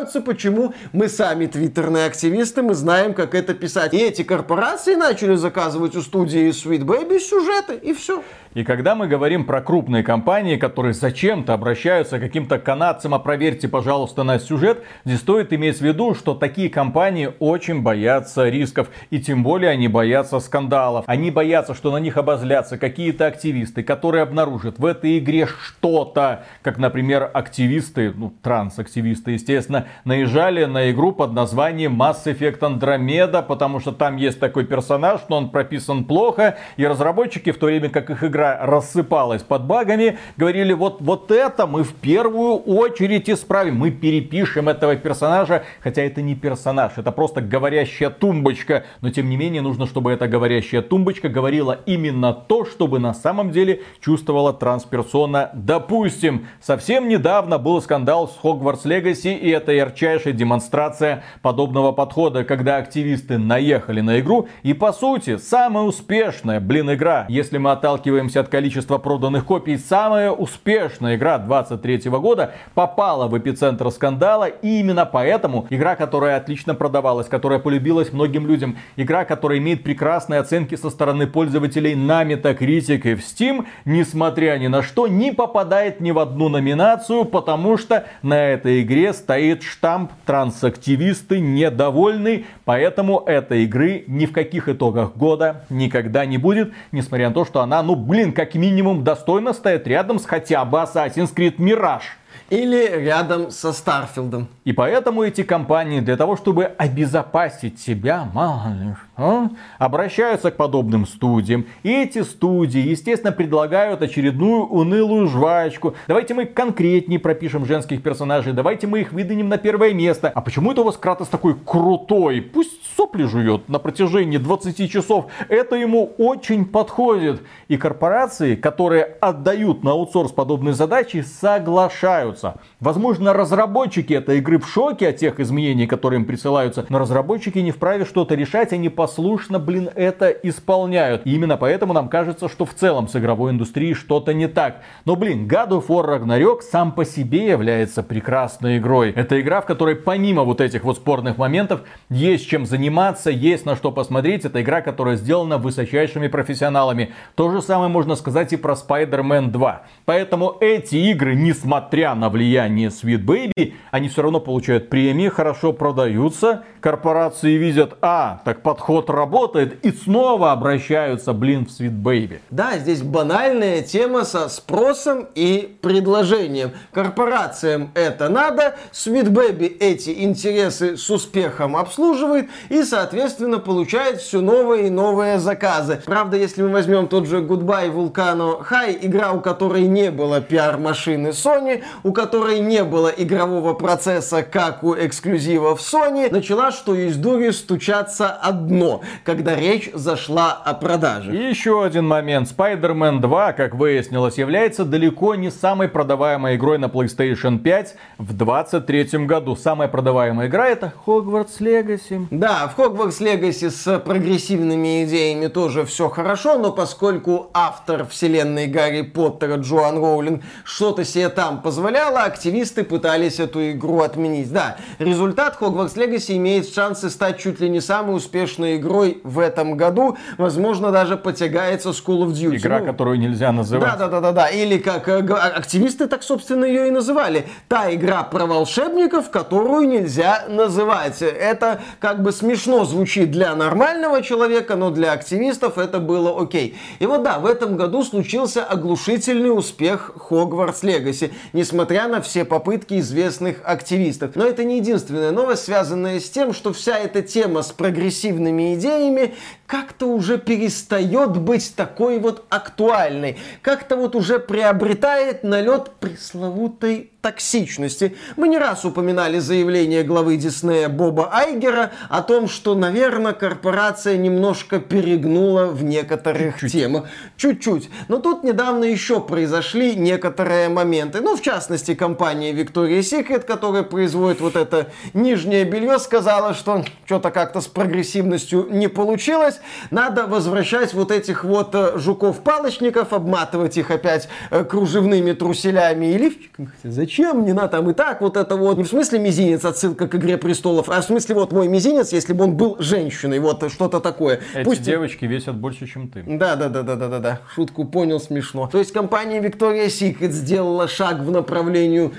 подкопаются, 0.04 0.20
почему 0.20 0.74
мы 0.92 1.08
сами 1.08 1.46
твиттерные 1.46 2.06
активисты, 2.06 2.62
мы 2.62 2.74
знаем, 2.74 3.14
как 3.14 3.34
это 3.34 3.54
писать. 3.54 3.94
И 3.94 3.98
эти 3.98 4.22
корпорации 4.22 4.94
начали 4.94 5.34
заказывать 5.34 5.96
у 5.96 6.02
студии 6.02 6.48
Sweet 6.50 6.84
Baby 6.84 7.18
сюжеты, 7.18 7.74
и 7.74 7.92
все. 7.92 8.22
И 8.54 8.62
когда 8.62 8.94
мы 8.94 9.08
говорим 9.08 9.44
про 9.44 9.60
крупные 9.60 10.04
компании, 10.04 10.56
которые 10.56 10.94
зачем-то 10.94 11.54
обращаются 11.54 12.18
к 12.18 12.22
каким-то 12.22 12.58
канадцам, 12.58 13.12
а 13.12 13.18
проверьте, 13.18 13.66
пожалуйста, 13.66 14.22
на 14.22 14.38
сюжет, 14.38 14.84
здесь 15.04 15.20
стоит 15.20 15.52
иметь 15.52 15.78
в 15.78 15.80
виду, 15.80 16.14
что 16.14 16.34
такие 16.34 16.70
компании 16.70 17.32
очень 17.40 17.82
боятся 17.82 18.48
рисков. 18.48 18.90
И 19.10 19.18
тем 19.18 19.42
более 19.42 19.70
они 19.70 19.88
боятся 19.88 20.38
скандалов. 20.38 21.04
Они 21.08 21.32
боятся, 21.32 21.74
что 21.74 21.90
на 21.90 21.96
них 21.96 22.16
обозлятся 22.16 22.78
какие-то 22.78 23.26
активисты, 23.26 23.82
которые 23.82 24.22
обнаружат 24.22 24.78
в 24.78 24.86
этой 24.86 25.18
игре 25.18 25.46
что-то, 25.46 26.44
как, 26.62 26.78
например, 26.78 27.28
активисты, 27.34 28.12
ну, 28.14 28.32
трансактивисты, 28.40 29.32
естественно, 29.32 29.88
наезжали 30.04 30.64
на 30.64 30.90
игру 30.90 31.12
под 31.12 31.32
названием 31.32 32.00
Mass 32.00 32.24
Effect 32.24 32.60
Andromeda, 32.60 33.42
потому 33.42 33.80
что 33.80 33.92
там 33.92 34.16
есть 34.16 34.40
такой 34.40 34.64
персонаж, 34.64 35.20
но 35.28 35.36
он 35.36 35.50
прописан 35.50 36.04
плохо, 36.04 36.58
и 36.76 36.86
разработчики, 36.86 37.52
в 37.52 37.58
то 37.58 37.66
время 37.66 37.88
как 37.88 38.10
их 38.10 38.24
игра 38.24 38.58
рассыпалась 38.62 39.42
под 39.42 39.64
багами, 39.64 40.18
говорили, 40.36 40.72
вот, 40.72 41.00
вот 41.00 41.30
это 41.30 41.66
мы 41.66 41.84
в 41.84 41.94
первую 41.94 42.56
очередь 42.56 43.30
исправим. 43.30 43.76
Мы 43.76 43.90
перепишем 43.90 44.68
этого 44.68 44.96
персонажа, 44.96 45.64
хотя 45.80 46.02
это 46.02 46.22
не 46.22 46.34
персонаж, 46.34 46.92
это 46.96 47.12
просто 47.12 47.40
говорящая 47.40 48.10
тумбочка. 48.10 48.84
Но 49.00 49.10
тем 49.10 49.28
не 49.28 49.36
менее 49.36 49.62
нужно, 49.62 49.86
чтобы 49.86 50.12
эта 50.12 50.28
говорящая 50.28 50.82
тумбочка 50.82 51.28
говорила 51.28 51.78
именно 51.86 52.32
то, 52.32 52.64
чтобы 52.64 52.98
на 52.98 53.14
самом 53.14 53.50
деле 53.50 53.82
чувствовала 54.00 54.52
трансперсона. 54.52 55.50
Допустим, 55.54 56.46
совсем 56.60 57.08
недавно 57.08 57.58
был 57.58 57.80
скандал 57.80 58.28
с 58.28 58.38
Hogwarts 58.42 58.84
Legacy, 58.84 59.36
и 59.36 59.50
это 59.50 59.72
ярчайшая 59.84 60.32
демонстрация 60.32 61.22
подобного 61.42 61.92
подхода, 61.92 62.44
когда 62.44 62.76
активисты 62.76 63.38
наехали 63.38 64.00
на 64.00 64.20
игру, 64.20 64.48
и 64.62 64.72
по 64.72 64.92
сути, 64.92 65.36
самая 65.36 65.84
успешная, 65.84 66.60
блин, 66.60 66.92
игра, 66.92 67.26
если 67.28 67.58
мы 67.58 67.72
отталкиваемся 67.72 68.40
от 68.40 68.48
количества 68.48 68.98
проданных 68.98 69.44
копий, 69.44 69.76
самая 69.76 70.30
успешная 70.30 71.16
игра 71.16 71.38
23 71.38 72.10
года 72.10 72.52
попала 72.74 73.28
в 73.28 73.36
эпицентр 73.38 73.90
скандала. 73.90 74.46
И 74.46 74.80
именно 74.80 75.06
поэтому 75.06 75.66
игра, 75.70 75.96
которая 75.96 76.36
отлично 76.36 76.74
продавалась, 76.74 77.28
которая 77.28 77.58
полюбилась 77.58 78.12
многим 78.12 78.46
людям, 78.46 78.78
игра, 78.96 79.24
которая 79.24 79.58
имеет 79.58 79.82
прекрасные 79.82 80.40
оценки 80.40 80.74
со 80.76 80.90
стороны 80.90 81.26
пользователей 81.26 81.94
на 81.94 82.24
Metacritic 82.24 83.02
и 83.04 83.14
в 83.14 83.20
Steam, 83.20 83.66
несмотря 83.84 84.58
ни 84.58 84.68
на 84.68 84.82
что, 84.82 85.06
не 85.06 85.32
попадает 85.32 86.00
ни 86.00 86.10
в 86.10 86.18
одну 86.18 86.48
номинацию, 86.48 87.24
потому 87.24 87.76
что 87.76 88.06
на 88.22 88.34
этой 88.34 88.82
игре 88.82 89.12
стоит 89.12 89.62
штамп 89.74 90.12
трансактивисты 90.24 91.40
недовольны, 91.40 92.46
поэтому 92.64 93.22
этой 93.26 93.64
игры 93.64 94.04
ни 94.06 94.26
в 94.26 94.32
каких 94.32 94.68
итогах 94.68 95.16
года 95.16 95.64
никогда 95.68 96.24
не 96.26 96.38
будет, 96.38 96.72
несмотря 96.92 97.28
на 97.28 97.34
то, 97.34 97.44
что 97.44 97.60
она, 97.60 97.82
ну 97.82 97.96
блин, 97.96 98.32
как 98.32 98.54
минимум 98.54 99.04
достойно 99.04 99.52
стоит 99.52 99.86
рядом 99.86 100.18
с 100.18 100.26
хотя 100.26 100.64
бы 100.64 100.78
Assassin's 100.78 101.34
Creed 101.34 101.56
Mirage. 101.56 102.02
Или 102.50 102.86
рядом 102.86 103.50
со 103.50 103.72
Старфилдом. 103.72 104.48
И 104.64 104.72
поэтому 104.72 105.22
эти 105.22 105.42
компании 105.42 106.00
для 106.00 106.16
того, 106.16 106.36
чтобы 106.36 106.64
обезопасить 106.64 107.80
себя, 107.80 108.28
мало 108.32 108.68
ли 108.74 108.94
что, 108.94 109.50
обращаются 109.78 110.50
к 110.50 110.56
подобным 110.56 111.06
студиям. 111.06 111.66
И 111.82 111.90
эти 111.90 112.22
студии, 112.22 112.80
естественно, 112.80 113.32
предлагают 113.32 114.02
очередную 114.02 114.66
унылую 114.66 115.26
жвачку. 115.28 115.94
Давайте 116.06 116.34
мы 116.34 116.44
конкретнее 116.44 117.18
пропишем 117.18 117.64
женских 117.64 118.02
персонажей, 118.02 118.52
давайте 118.52 118.86
мы 118.86 119.00
их 119.00 119.12
выдвинем 119.12 119.48
на 119.48 119.56
первое 119.56 119.94
место. 119.94 120.30
А 120.34 120.40
почему 120.40 120.72
это 120.72 120.82
у 120.82 120.84
вас 120.84 120.96
Кратос 120.96 121.28
такой 121.28 121.54
крутой? 121.54 122.42
Пусть 122.42 122.84
сопли 122.96 123.24
жует 123.24 123.68
на 123.68 123.78
протяжении 123.78 124.36
20 124.36 124.90
часов. 124.90 125.26
Это 125.48 125.76
ему 125.76 126.12
очень 126.18 126.64
подходит. 126.64 127.42
И 127.68 127.76
корпорации, 127.76 128.54
которые 128.54 129.04
отдают 129.04 129.82
на 129.82 129.92
аутсорс 129.92 130.32
подобные 130.32 130.74
задачи, 130.74 131.24
соглашаются. 131.40 132.33
Возможно, 132.80 133.32
разработчики 133.32 134.12
этой 134.12 134.38
игры 134.38 134.58
в 134.58 134.68
шоке 134.68 135.08
от 135.08 135.16
тех 135.16 135.40
изменений, 135.40 135.86
которые 135.86 136.20
им 136.20 136.26
присылаются, 136.26 136.84
но 136.88 136.98
разработчики 136.98 137.58
не 137.58 137.70
вправе 137.70 138.04
что-то 138.04 138.34
решать, 138.34 138.72
они 138.72 138.88
послушно, 138.88 139.58
блин, 139.58 139.90
это 139.94 140.30
исполняют. 140.30 141.22
И 141.24 141.34
именно 141.34 141.56
поэтому 141.56 141.92
нам 141.92 142.08
кажется, 142.08 142.48
что 142.48 142.64
в 142.64 142.74
целом 142.74 143.08
с 143.08 143.16
игровой 143.16 143.52
индустрией 143.52 143.94
что-то 143.94 144.34
не 144.34 144.48
так. 144.48 144.82
Но, 145.04 145.16
блин, 145.16 145.46
God 145.46 145.70
of 145.70 145.86
War 145.88 146.06
Ragnarok 146.06 146.62
сам 146.62 146.92
по 146.92 147.04
себе 147.04 147.48
является 147.48 148.02
прекрасной 148.02 148.78
игрой. 148.78 149.12
Это 149.12 149.40
игра, 149.40 149.60
в 149.60 149.66
которой 149.66 149.96
помимо 149.96 150.42
вот 150.42 150.60
этих 150.60 150.84
вот 150.84 150.96
спорных 150.96 151.38
моментов 151.38 151.82
есть 152.10 152.48
чем 152.48 152.66
заниматься, 152.66 153.30
есть 153.30 153.66
на 153.66 153.76
что 153.76 153.92
посмотреть. 153.92 154.44
Это 154.44 154.62
игра, 154.62 154.80
которая 154.80 155.16
сделана 155.16 155.58
высочайшими 155.58 156.28
профессионалами. 156.28 157.12
То 157.34 157.50
же 157.50 157.62
самое 157.62 157.88
можно 157.88 158.16
сказать 158.16 158.52
и 158.52 158.56
про 158.56 158.74
Spider-Man 158.74 159.48
2. 159.48 159.82
Поэтому 160.04 160.56
эти 160.60 160.96
игры, 160.96 161.34
несмотря 161.34 162.14
на 162.14 162.23
влияние 162.28 162.88
Sweet 162.88 163.24
Baby, 163.24 163.74
они 163.90 164.08
все 164.08 164.22
равно 164.22 164.40
получают 164.40 164.90
премии, 164.90 165.28
хорошо 165.28 165.72
продаются. 165.72 166.64
Корпорации 166.84 167.56
видят, 167.56 167.96
а, 168.02 168.42
так 168.44 168.60
подход 168.60 169.08
работает, 169.08 169.82
и 169.86 169.90
снова 169.90 170.52
обращаются, 170.52 171.32
блин, 171.32 171.64
в 171.64 171.70
Sweet 171.70 172.02
Baby. 172.02 172.40
Да, 172.50 172.76
здесь 172.76 173.00
банальная 173.00 173.80
тема 173.80 174.26
со 174.26 174.50
спросом 174.50 175.26
и 175.34 175.78
предложением. 175.80 176.72
Корпорациям 176.92 177.90
это 177.94 178.28
надо, 178.28 178.76
Sweet 178.92 179.30
Baby 179.30 179.74
эти 179.80 180.10
интересы 180.10 180.98
с 180.98 181.08
успехом 181.08 181.74
обслуживает 181.74 182.50
и, 182.68 182.82
соответственно, 182.82 183.60
получает 183.60 184.20
все 184.20 184.42
новые 184.42 184.88
и 184.88 184.90
новые 184.90 185.38
заказы. 185.38 186.02
Правда, 186.04 186.36
если 186.36 186.60
мы 186.60 186.68
возьмем 186.68 187.08
тот 187.08 187.26
же 187.26 187.38
Goodbye 187.38 187.90
Volcano 187.90 188.62
High, 188.62 188.98
игра, 189.00 189.32
у 189.32 189.40
которой 189.40 189.86
не 189.86 190.10
было 190.10 190.42
пиар-машины 190.42 191.28
Sony, 191.28 191.82
у 192.02 192.12
которой 192.12 192.60
не 192.60 192.84
было 192.84 193.08
игрового 193.08 193.72
процесса, 193.72 194.42
как 194.42 194.84
у 194.84 194.94
эксклюзивов 194.94 195.80
Sony, 195.80 196.30
начала, 196.30 196.73
что 196.74 196.94
есть 196.94 197.20
дури, 197.20 197.50
стучаться 197.50 198.30
одно, 198.30 199.00
когда 199.24 199.54
речь 199.54 199.90
зашла 199.94 200.52
о 200.52 200.74
продаже. 200.74 201.34
И 201.34 201.48
еще 201.48 201.82
один 201.84 202.06
момент. 202.06 202.52
Spider-Man 202.54 203.20
2, 203.20 203.52
как 203.54 203.74
выяснилось, 203.74 204.36
является 204.36 204.84
далеко 204.84 205.34
не 205.34 205.50
самой 205.50 205.88
продаваемой 205.88 206.56
игрой 206.56 206.78
на 206.78 206.86
PlayStation 206.86 207.58
5 207.58 207.96
в 208.18 208.34
2023 208.34 209.26
году. 209.26 209.56
Самая 209.56 209.88
продаваемая 209.88 210.48
игра 210.48 210.68
это 210.68 210.92
Hogwarts 211.06 211.60
Legacy. 211.60 212.26
Да, 212.30 212.68
в 212.68 212.78
Hogwarts 212.78 213.20
Legacy 213.20 213.70
с 213.70 213.98
прогрессивными 214.00 215.04
идеями 215.04 215.46
тоже 215.46 215.84
все 215.84 216.08
хорошо, 216.08 216.58
но 216.58 216.72
поскольку 216.72 217.50
автор 217.54 218.06
вселенной 218.06 218.66
Гарри 218.66 219.02
Поттера 219.02 219.56
Джоан 219.56 219.96
Роулинг 219.98 220.42
что-то 220.64 221.04
себе 221.04 221.28
там 221.28 221.62
позволяла, 221.62 222.22
активисты 222.24 222.84
пытались 222.84 223.40
эту 223.40 223.70
игру 223.70 224.00
отменить. 224.00 224.52
Да, 224.52 224.76
результат 224.98 225.56
Hogwarts 225.60 225.96
Legacy 225.96 226.36
имеет 226.36 226.63
шансы 226.72 227.10
стать 227.10 227.38
чуть 227.38 227.60
ли 227.60 227.68
не 227.68 227.80
самой 227.80 228.16
успешной 228.16 228.76
игрой 228.76 229.20
в 229.24 229.38
этом 229.40 229.76
году. 229.76 230.16
Возможно, 230.38 230.92
даже 230.92 231.16
потягается 231.16 231.92
с 231.92 232.00
Call 232.02 232.24
of 232.26 232.32
Duty. 232.32 232.56
Игра, 232.56 232.78
Ну, 232.78 232.86
которую 232.86 233.18
нельзя 233.18 233.50
называть. 233.52 233.90
да, 233.90 233.96
да, 233.96 234.08
да, 234.08 234.20
да, 234.20 234.32
да. 234.32 234.48
Или 234.48 234.78
как 234.78 235.08
э, 235.08 235.18
а- 235.30 235.48
активисты 235.56 236.06
так, 236.06 236.22
собственно, 236.22 236.64
ее 236.64 236.88
и 236.88 236.90
называли. 236.90 237.46
Та 237.68 237.92
игра 237.92 238.22
про 238.22 238.46
волшебников, 238.46 239.30
которую 239.30 239.88
нельзя 239.88 240.44
называть. 240.48 241.20
Это 241.22 241.80
как 242.00 242.22
бы 242.22 242.30
смешно 242.32 242.84
звучит 242.84 243.30
для 243.30 243.54
нормального 243.56 244.22
человека, 244.22 244.76
но 244.76 244.90
для 244.90 245.12
активистов 245.12 245.76
это 245.78 245.98
было 245.98 246.40
окей. 246.40 246.76
И 247.00 247.06
вот 247.06 247.22
да, 247.22 247.38
в 247.38 247.46
этом 247.46 247.76
году 247.76 248.02
случился 248.04 248.64
оглушительный 248.64 249.56
успех 249.56 250.12
Hogwarts 250.30 250.82
Legacy, 250.82 251.32
несмотря 251.52 252.08
на 252.08 252.22
все 252.22 252.44
попытки 252.44 253.00
известных 253.00 253.56
активистов. 253.64 254.36
Но 254.36 254.44
это 254.46 254.64
не 254.64 254.78
единственная 254.78 255.32
новость, 255.32 255.64
связанная 255.64 256.20
с 256.20 256.30
тем, 256.30 256.53
что 256.54 256.72
вся 256.72 256.98
эта 256.98 257.22
тема 257.22 257.62
с 257.62 257.72
прогрессивными 257.72 258.74
идеями 258.74 259.34
как-то 259.66 260.06
уже 260.06 260.38
перестает 260.38 261.36
быть 261.36 261.74
такой 261.74 262.18
вот 262.18 262.44
актуальной. 262.48 263.38
Как-то 263.62 263.96
вот 263.96 264.14
уже 264.14 264.38
приобретает 264.38 265.42
налет 265.42 265.92
пресловутой 266.00 267.10
токсичности. 267.24 268.18
Мы 268.36 268.48
не 268.48 268.58
раз 268.58 268.84
упоминали 268.84 269.38
заявление 269.38 270.02
главы 270.02 270.36
Диснея 270.36 270.90
Боба 270.90 271.30
Айгера 271.32 271.92
о 272.10 272.20
том, 272.20 272.48
что, 272.48 272.74
наверное, 272.74 273.32
корпорация 273.32 274.18
немножко 274.18 274.78
перегнула 274.78 275.64
в 275.64 275.82
некоторых 275.82 276.60
темах. 276.70 277.04
Чуть-чуть. 277.38 277.88
Но 278.08 278.18
тут 278.18 278.44
недавно 278.44 278.84
еще 278.84 279.20
произошли 279.20 279.96
некоторые 279.96 280.68
моменты. 280.68 281.22
Ну, 281.22 281.34
в 281.34 281.40
частности, 281.40 281.94
компания 281.94 282.52
Victoria's 282.52 283.00
Secret, 283.00 283.46
которая 283.46 283.84
производит 283.84 284.42
вот 284.42 284.54
это 284.54 284.92
нижнее 285.14 285.64
белье, 285.64 285.98
сказала, 285.98 286.52
что 286.52 286.84
что-то 287.06 287.30
как-то 287.30 287.62
с 287.62 287.66
прогрессивностью 287.66 288.68
не 288.70 288.88
получилось. 288.88 289.60
Надо 289.90 290.26
возвращать 290.26 290.94
вот 290.94 291.10
этих 291.10 291.44
вот 291.44 291.74
э, 291.74 291.98
жуков-палочников, 291.98 293.12
обматывать 293.12 293.76
их 293.76 293.90
опять 293.90 294.28
э, 294.50 294.64
кружевными 294.64 295.32
труселями 295.32 296.06
и 296.06 296.18
лифчиком. 296.18 296.70
Зачем? 296.82 297.44
Не 297.44 297.52
надо 297.52 297.68
там 297.68 297.90
и 297.90 297.94
так 297.94 298.20
вот 298.20 298.36
это 298.36 298.56
вот. 298.56 298.76
Не 298.76 298.84
в 298.84 298.88
смысле 298.88 299.18
мизинец, 299.18 299.64
отсылка 299.64 300.06
к 300.08 300.14
Игре 300.14 300.36
Престолов, 300.36 300.88
а 300.88 301.00
в 301.00 301.04
смысле 301.04 301.34
вот 301.34 301.52
мой 301.52 301.68
мизинец, 301.68 302.12
если 302.12 302.32
бы 302.32 302.44
он 302.44 302.56
был 302.56 302.76
женщиной, 302.78 303.38
вот 303.38 303.70
что-то 303.70 304.00
такое. 304.00 304.40
Эти 304.54 304.64
Пусть 304.64 304.82
девочки 304.82 305.24
весят 305.24 305.56
больше, 305.56 305.86
чем 305.86 306.08
ты. 306.08 306.22
да, 306.26 306.56
да, 306.56 306.68
да, 306.68 306.82
да, 306.82 306.96
да, 306.96 307.08
да, 307.08 307.18
да. 307.18 307.40
Шутку 307.54 307.84
понял, 307.84 308.20
смешно. 308.20 308.68
То 308.70 308.78
есть 308.78 308.92
компания 308.92 309.40
Victoria's 309.40 309.88
Secret 309.88 310.30
сделала 310.30 310.88
шаг 310.88 311.20
в 311.20 311.30
направлении 311.30 312.12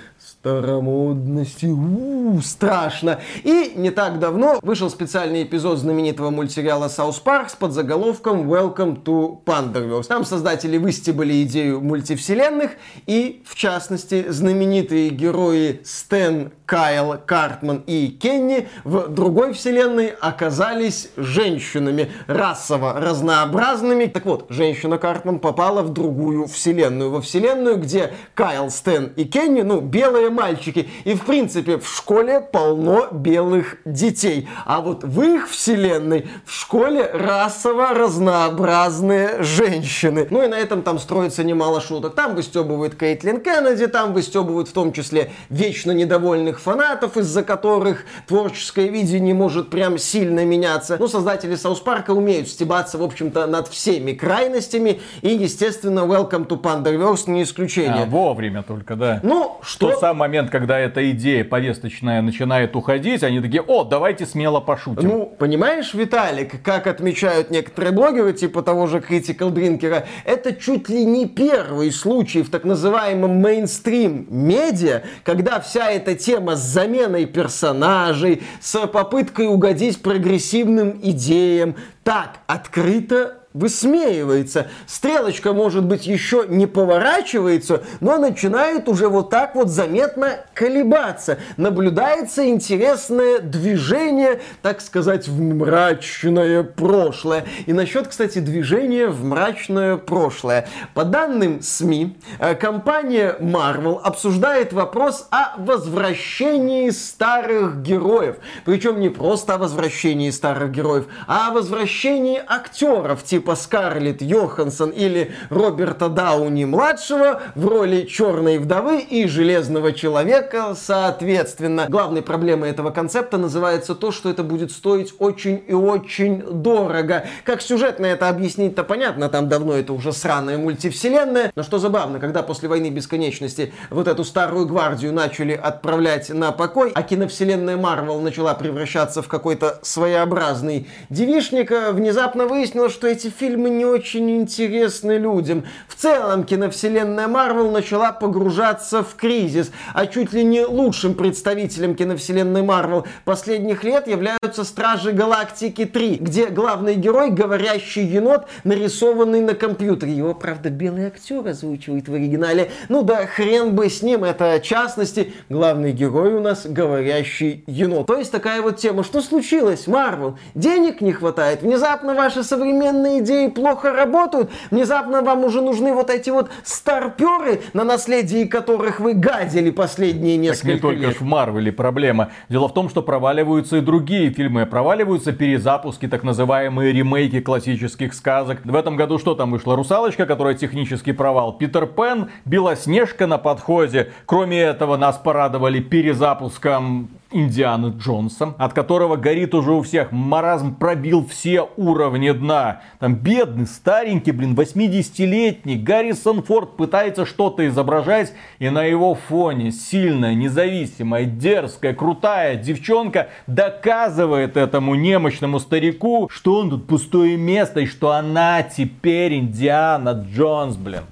старомодности. 0.45 1.65
У, 1.65 2.39
страшно. 2.41 3.19
И 3.43 3.73
не 3.75 3.89
так 3.89 4.19
давно 4.19 4.59
вышел 4.61 4.91
специальный 4.91 5.41
эпизод 5.41 5.79
знаменитого 5.79 6.29
мультсериала 6.29 6.85
South 6.85 7.23
Park 7.23 7.49
с 7.49 7.55
подзаголовком 7.55 8.51
Welcome 8.51 9.03
to 9.03 9.43
Panderverse. 9.43 10.05
Там 10.07 10.23
создатели 10.23 10.77
выстебали 10.77 11.41
идею 11.43 11.81
мультивселенных 11.81 12.71
и, 13.07 13.41
в 13.43 13.55
частности, 13.55 14.25
знаменитые 14.29 15.09
герои 15.09 15.81
Стэн, 15.83 16.51
Кайл, 16.67 17.15
Картман 17.25 17.83
и 17.87 18.07
Кенни 18.07 18.67
в 18.83 19.07
другой 19.07 19.53
вселенной 19.53 20.07
оказались 20.07 21.09
женщинами, 21.15 22.11
расово 22.27 22.99
разнообразными. 22.99 24.05
Так 24.05 24.25
вот, 24.25 24.45
женщина 24.49 24.97
Картман 24.97 25.39
попала 25.39 25.81
в 25.81 25.93
другую 25.93 26.47
вселенную. 26.47 27.09
Во 27.09 27.21
вселенную, 27.21 27.77
где 27.77 28.13
Кайл, 28.33 28.69
Стэн 28.69 29.11
и 29.15 29.25
Кенни, 29.25 29.61
ну, 29.61 29.79
белые 29.79 30.29
мальчики. 30.35 30.87
И, 31.03 31.15
в 31.15 31.25
принципе, 31.25 31.77
в 31.77 31.87
школе 31.87 32.41
полно 32.41 33.07
белых 33.11 33.77
детей. 33.85 34.47
А 34.65 34.81
вот 34.81 35.03
в 35.03 35.21
их 35.21 35.49
вселенной 35.49 36.27
в 36.45 36.51
школе 36.51 37.09
расово 37.11 37.93
разнообразные 37.93 39.41
женщины. 39.41 40.27
Ну 40.29 40.43
и 40.43 40.47
на 40.47 40.55
этом 40.55 40.81
там 40.81 40.99
строится 40.99 41.43
немало 41.43 41.81
шуток. 41.81 42.15
Там 42.15 42.35
выстебывают 42.35 42.95
Кейтлин 42.95 43.41
Кеннеди, 43.41 43.87
там 43.87 44.13
выстебывают 44.13 44.67
в 44.67 44.73
том 44.73 44.91
числе 44.91 45.31
вечно 45.49 45.91
недовольных 45.91 46.59
фанатов, 46.59 47.17
из-за 47.17 47.43
которых 47.43 48.03
творческое 48.27 48.89
видение 48.89 49.33
может 49.33 49.69
прям 49.69 49.97
сильно 49.97 50.45
меняться. 50.45 50.97
Ну, 50.99 51.07
создатели 51.07 51.55
Саус 51.55 51.79
Парка 51.79 52.11
умеют 52.11 52.47
стебаться, 52.47 52.97
в 52.97 53.03
общем-то, 53.03 53.47
над 53.47 53.67
всеми 53.67 54.13
крайностями. 54.13 55.01
И, 55.21 55.29
естественно, 55.29 55.99
Welcome 55.99 56.47
to 56.47 56.61
Panderverse 56.61 57.29
не 57.29 57.43
исключение. 57.43 58.03
А, 58.03 58.05
вовремя 58.05 58.63
только, 58.63 58.95
да. 58.95 59.19
Ну, 59.23 59.57
что... 59.61 59.91
Тот 59.91 59.99
самый 59.99 60.24
момент, 60.25 60.49
когда 60.49 60.79
эта 60.79 61.11
идея 61.11 61.43
повесточная 61.43 62.21
начинает 62.23 62.75
уходить, 62.75 63.21
они 63.23 63.41
такие, 63.41 63.61
о, 63.61 63.83
давайте 63.83 64.25
смело 64.25 64.59
пошутим. 64.59 65.07
Ну, 65.07 65.35
понимаешь, 65.37 65.93
Виталик, 65.93 66.63
как 66.63 66.87
отмечают 66.87 67.51
некоторые 67.51 67.91
блогеры, 67.91 68.33
типа 68.33 68.63
того 68.63 68.87
же 68.87 68.97
Critical 68.97 69.53
Drinker, 69.53 70.03
это 70.25 70.53
чуть 70.55 70.89
ли 70.89 71.05
не 71.05 71.27
первый 71.27 71.91
случай 71.91 72.41
в 72.41 72.49
так 72.49 72.63
называемом 72.63 73.39
мейнстрим 73.39 74.25
медиа, 74.29 75.03
когда 75.23 75.59
вся 75.59 75.91
эта 75.91 76.15
тема 76.15 76.55
с 76.55 76.61
заменой 76.61 77.27
персонажей, 77.27 78.41
с 78.59 78.87
попыткой 78.87 79.45
угодить 79.45 80.01
прогрессивным 80.01 80.99
идеям, 81.03 81.75
так 82.03 82.39
открыто 82.47 83.44
высмеивается. 83.55 84.67
Стрелочка, 84.85 85.53
может 85.53 85.85
быть, 85.85 86.05
еще 86.05 86.45
не 86.47 86.67
поворачивается, 86.67 87.83
но 88.01 88.17
начинает 88.17 88.89
уже 88.89 89.07
вот 89.07 89.29
так 89.29 89.55
вот 89.55 89.69
заметно 89.69 90.41
колебаться. 90.53 91.39
Наблюдается 91.55 92.47
интересное 92.47 93.39
движение, 93.39 94.41
так 94.61 94.81
сказать, 94.81 95.27
в 95.27 95.39
мрачное 95.41 96.63
прошлое. 96.63 97.45
И 97.65 97.71
насчет, 97.71 98.09
кстати, 98.09 98.39
движения 98.39 99.07
в 99.07 99.23
мрачное 99.23 99.95
прошлое. 99.95 100.67
По 100.93 101.05
данным 101.05 101.61
СМИ, 101.61 102.17
э, 102.39 102.55
компания 102.55 103.37
Marvel 103.39 104.01
обсуждает 104.01 104.73
вопрос 104.73 105.27
о 105.31 105.53
возвращении 105.57 106.89
старых 106.89 107.81
героев. 107.81 108.35
Причем 108.65 108.99
не 108.99 109.07
просто 109.07 109.53
о 109.53 109.57
возвращении 109.57 110.29
старых 110.29 110.71
героев, 110.71 111.05
а 111.25 111.47
о 111.47 111.51
возвращении 111.51 112.41
актеров 112.45 113.23
типа 113.23 113.44
Скарлетт 113.53 114.23
Йоханссон 114.23 114.89
или 114.89 115.31
Роберта 115.51 116.09
Дауни-младшего 116.09 117.43
в 117.53 117.67
роли 117.67 118.05
Черной 118.05 118.57
вдовы 118.57 119.01
и 119.01 119.27
Железного 119.27 119.93
Человека 119.93 120.73
соответственно. 120.75 121.85
Главной 121.89 122.23
проблемой 122.23 122.71
этого 122.71 122.89
концепта 122.89 123.37
называется 123.37 123.93
то, 123.93 124.11
что 124.11 124.31
это 124.31 124.41
будет 124.41 124.71
стоить 124.71 125.13
очень 125.19 125.63
и 125.67 125.73
очень 125.73 126.41
дорого. 126.41 127.25
Как 127.43 127.61
сюжетно 127.61 128.05
это 128.05 128.29
объяснить-то 128.29 128.83
понятно, 128.83 129.29
там 129.29 129.49
давно 129.49 129.73
это 129.73 129.93
уже 129.93 130.13
сраная 130.13 130.57
мультивселенная. 130.57 131.51
Но 131.55 131.63
что 131.63 131.77
забавно, 131.77 132.19
когда 132.19 132.41
после 132.41 132.69
войны 132.69 132.89
бесконечности 132.89 133.73
вот 133.89 134.07
эту 134.07 134.23
старую 134.23 134.65
гвардию 134.65 135.13
начали 135.13 135.53
отправлять 135.53 136.29
на 136.29 136.51
покой, 136.51 136.91
а 136.95 137.03
киновселенная 137.03 137.77
Марвел 137.77 138.21
начала 138.21 138.53
превращаться 138.53 139.21
в 139.21 139.27
какой-то 139.27 139.79
своеобразный 139.81 140.87
девишник, 141.09 141.71
внезапно 141.91 142.45
выяснилось, 142.45 142.93
что 142.93 143.07
эти 143.07 143.29
фильмы 143.37 143.69
не 143.69 143.85
очень 143.85 144.37
интересны 144.37 145.17
людям. 145.17 145.65
В 145.87 145.95
целом 145.95 146.43
киновселенная 146.43 147.27
Марвел 147.27 147.71
начала 147.71 148.11
погружаться 148.11 149.03
в 149.03 149.15
кризис, 149.15 149.71
а 149.93 150.05
чуть 150.07 150.33
ли 150.33 150.43
не 150.43 150.65
лучшим 150.65 151.13
представителем 151.13 151.95
киновселенной 151.95 152.63
Марвел 152.63 153.05
последних 153.23 153.83
лет 153.83 154.07
являются 154.07 154.63
Стражи 154.63 155.11
Галактики 155.11 155.85
3, 155.85 156.15
где 156.15 156.47
главный 156.47 156.95
герой 156.95 157.31
говорящий 157.31 158.05
енот, 158.05 158.45
нарисованный 158.63 159.41
на 159.41 159.53
компьютере. 159.53 160.13
Его, 160.13 160.33
правда, 160.33 160.69
белый 160.69 161.07
актер 161.07 161.47
озвучивает 161.47 162.07
в 162.07 162.13
оригинале. 162.13 162.71
Ну 162.89 163.03
да, 163.03 163.25
хрен 163.25 163.75
бы 163.75 163.89
с 163.89 164.01
ним, 164.01 164.23
это 164.23 164.59
частности, 164.59 165.33
главный 165.49 165.91
герой 165.91 166.35
у 166.35 166.39
нас 166.39 166.65
говорящий 166.65 167.63
енот. 167.67 168.07
То 168.07 168.17
есть 168.17 168.31
такая 168.31 168.61
вот 168.61 168.77
тема. 168.77 169.03
Что 169.03 169.21
случилось, 169.21 169.87
Марвел? 169.87 170.37
Денег 170.53 171.01
не 171.01 171.13
хватает? 171.13 171.61
Внезапно 171.61 172.13
ваши 172.13 172.43
современные 172.43 173.21
идеи 173.25 173.47
плохо 173.47 173.91
работают? 173.91 174.51
Внезапно 174.71 175.21
вам 175.21 175.43
уже 175.43 175.61
нужны 175.61 175.93
вот 175.93 176.09
эти 176.09 176.29
вот 176.29 176.49
старперы, 176.63 177.61
на 177.73 177.83
наследии 177.83 178.45
которых 178.45 178.99
вы 178.99 179.13
гадили 179.13 179.71
последние 179.71 180.37
несколько 180.37 180.67
так 180.67 180.75
не 180.75 180.79
только 180.79 181.07
лет? 181.07 181.19
в 181.19 181.23
Марвеле 181.23 181.71
проблема. 181.71 182.29
Дело 182.49 182.69
в 182.69 182.73
том, 182.73 182.89
что 182.89 183.01
проваливаются 183.01 183.77
и 183.77 183.81
другие 183.81 184.31
фильмы. 184.31 184.65
Проваливаются 184.65 185.33
перезапуски, 185.33 186.07
так 186.07 186.23
называемые 186.23 186.93
ремейки 186.93 187.41
классических 187.41 188.13
сказок. 188.13 188.59
В 188.63 188.75
этом 188.75 188.95
году 188.95 189.17
что 189.19 189.35
там 189.35 189.51
вышло? 189.51 189.75
Русалочка, 189.75 190.25
которая 190.25 190.53
технический 190.53 191.11
провал. 191.11 191.57
Питер 191.57 191.87
Пен, 191.87 192.29
Белоснежка 192.45 193.27
на 193.27 193.37
подходе. 193.37 194.11
Кроме 194.25 194.61
этого, 194.61 194.97
нас 194.97 195.17
порадовали 195.17 195.79
перезапуском 195.79 197.09
Индианы 197.31 197.93
Джонса, 197.97 198.53
от 198.57 198.73
которого 198.73 199.15
горит 199.15 199.53
уже 199.55 199.71
у 199.71 199.81
всех. 199.81 200.11
Маразм 200.11 200.75
пробил 200.75 201.25
все 201.25 201.67
уровни 201.75 202.31
дна. 202.31 202.81
Там 202.99 203.15
бедный, 203.15 203.67
старенький, 203.67 204.31
блин, 204.31 204.53
80-летний 204.53 205.77
Гаррисон 205.77 206.43
Форд 206.43 206.77
пытается 206.77 207.25
что-то 207.25 207.67
изображать, 207.67 208.33
и 208.59 208.69
на 208.69 208.83
его 208.83 209.15
фоне 209.15 209.71
сильная, 209.71 210.35
независимая, 210.35 211.25
дерзкая, 211.25 211.93
крутая 211.93 212.55
девчонка 212.55 213.29
доказывает 213.47 214.57
этому 214.57 214.95
немощному 214.95 215.59
старику, 215.59 216.29
что 216.31 216.59
он 216.59 216.69
тут 216.69 216.87
пустое 216.87 217.37
место, 217.37 217.81
и 217.81 217.85
что 217.85 218.11
она 218.11 218.63
теперь 218.63 219.35
Индиана 219.35 220.11
Джонс, 220.11 220.77
блин 220.77 221.03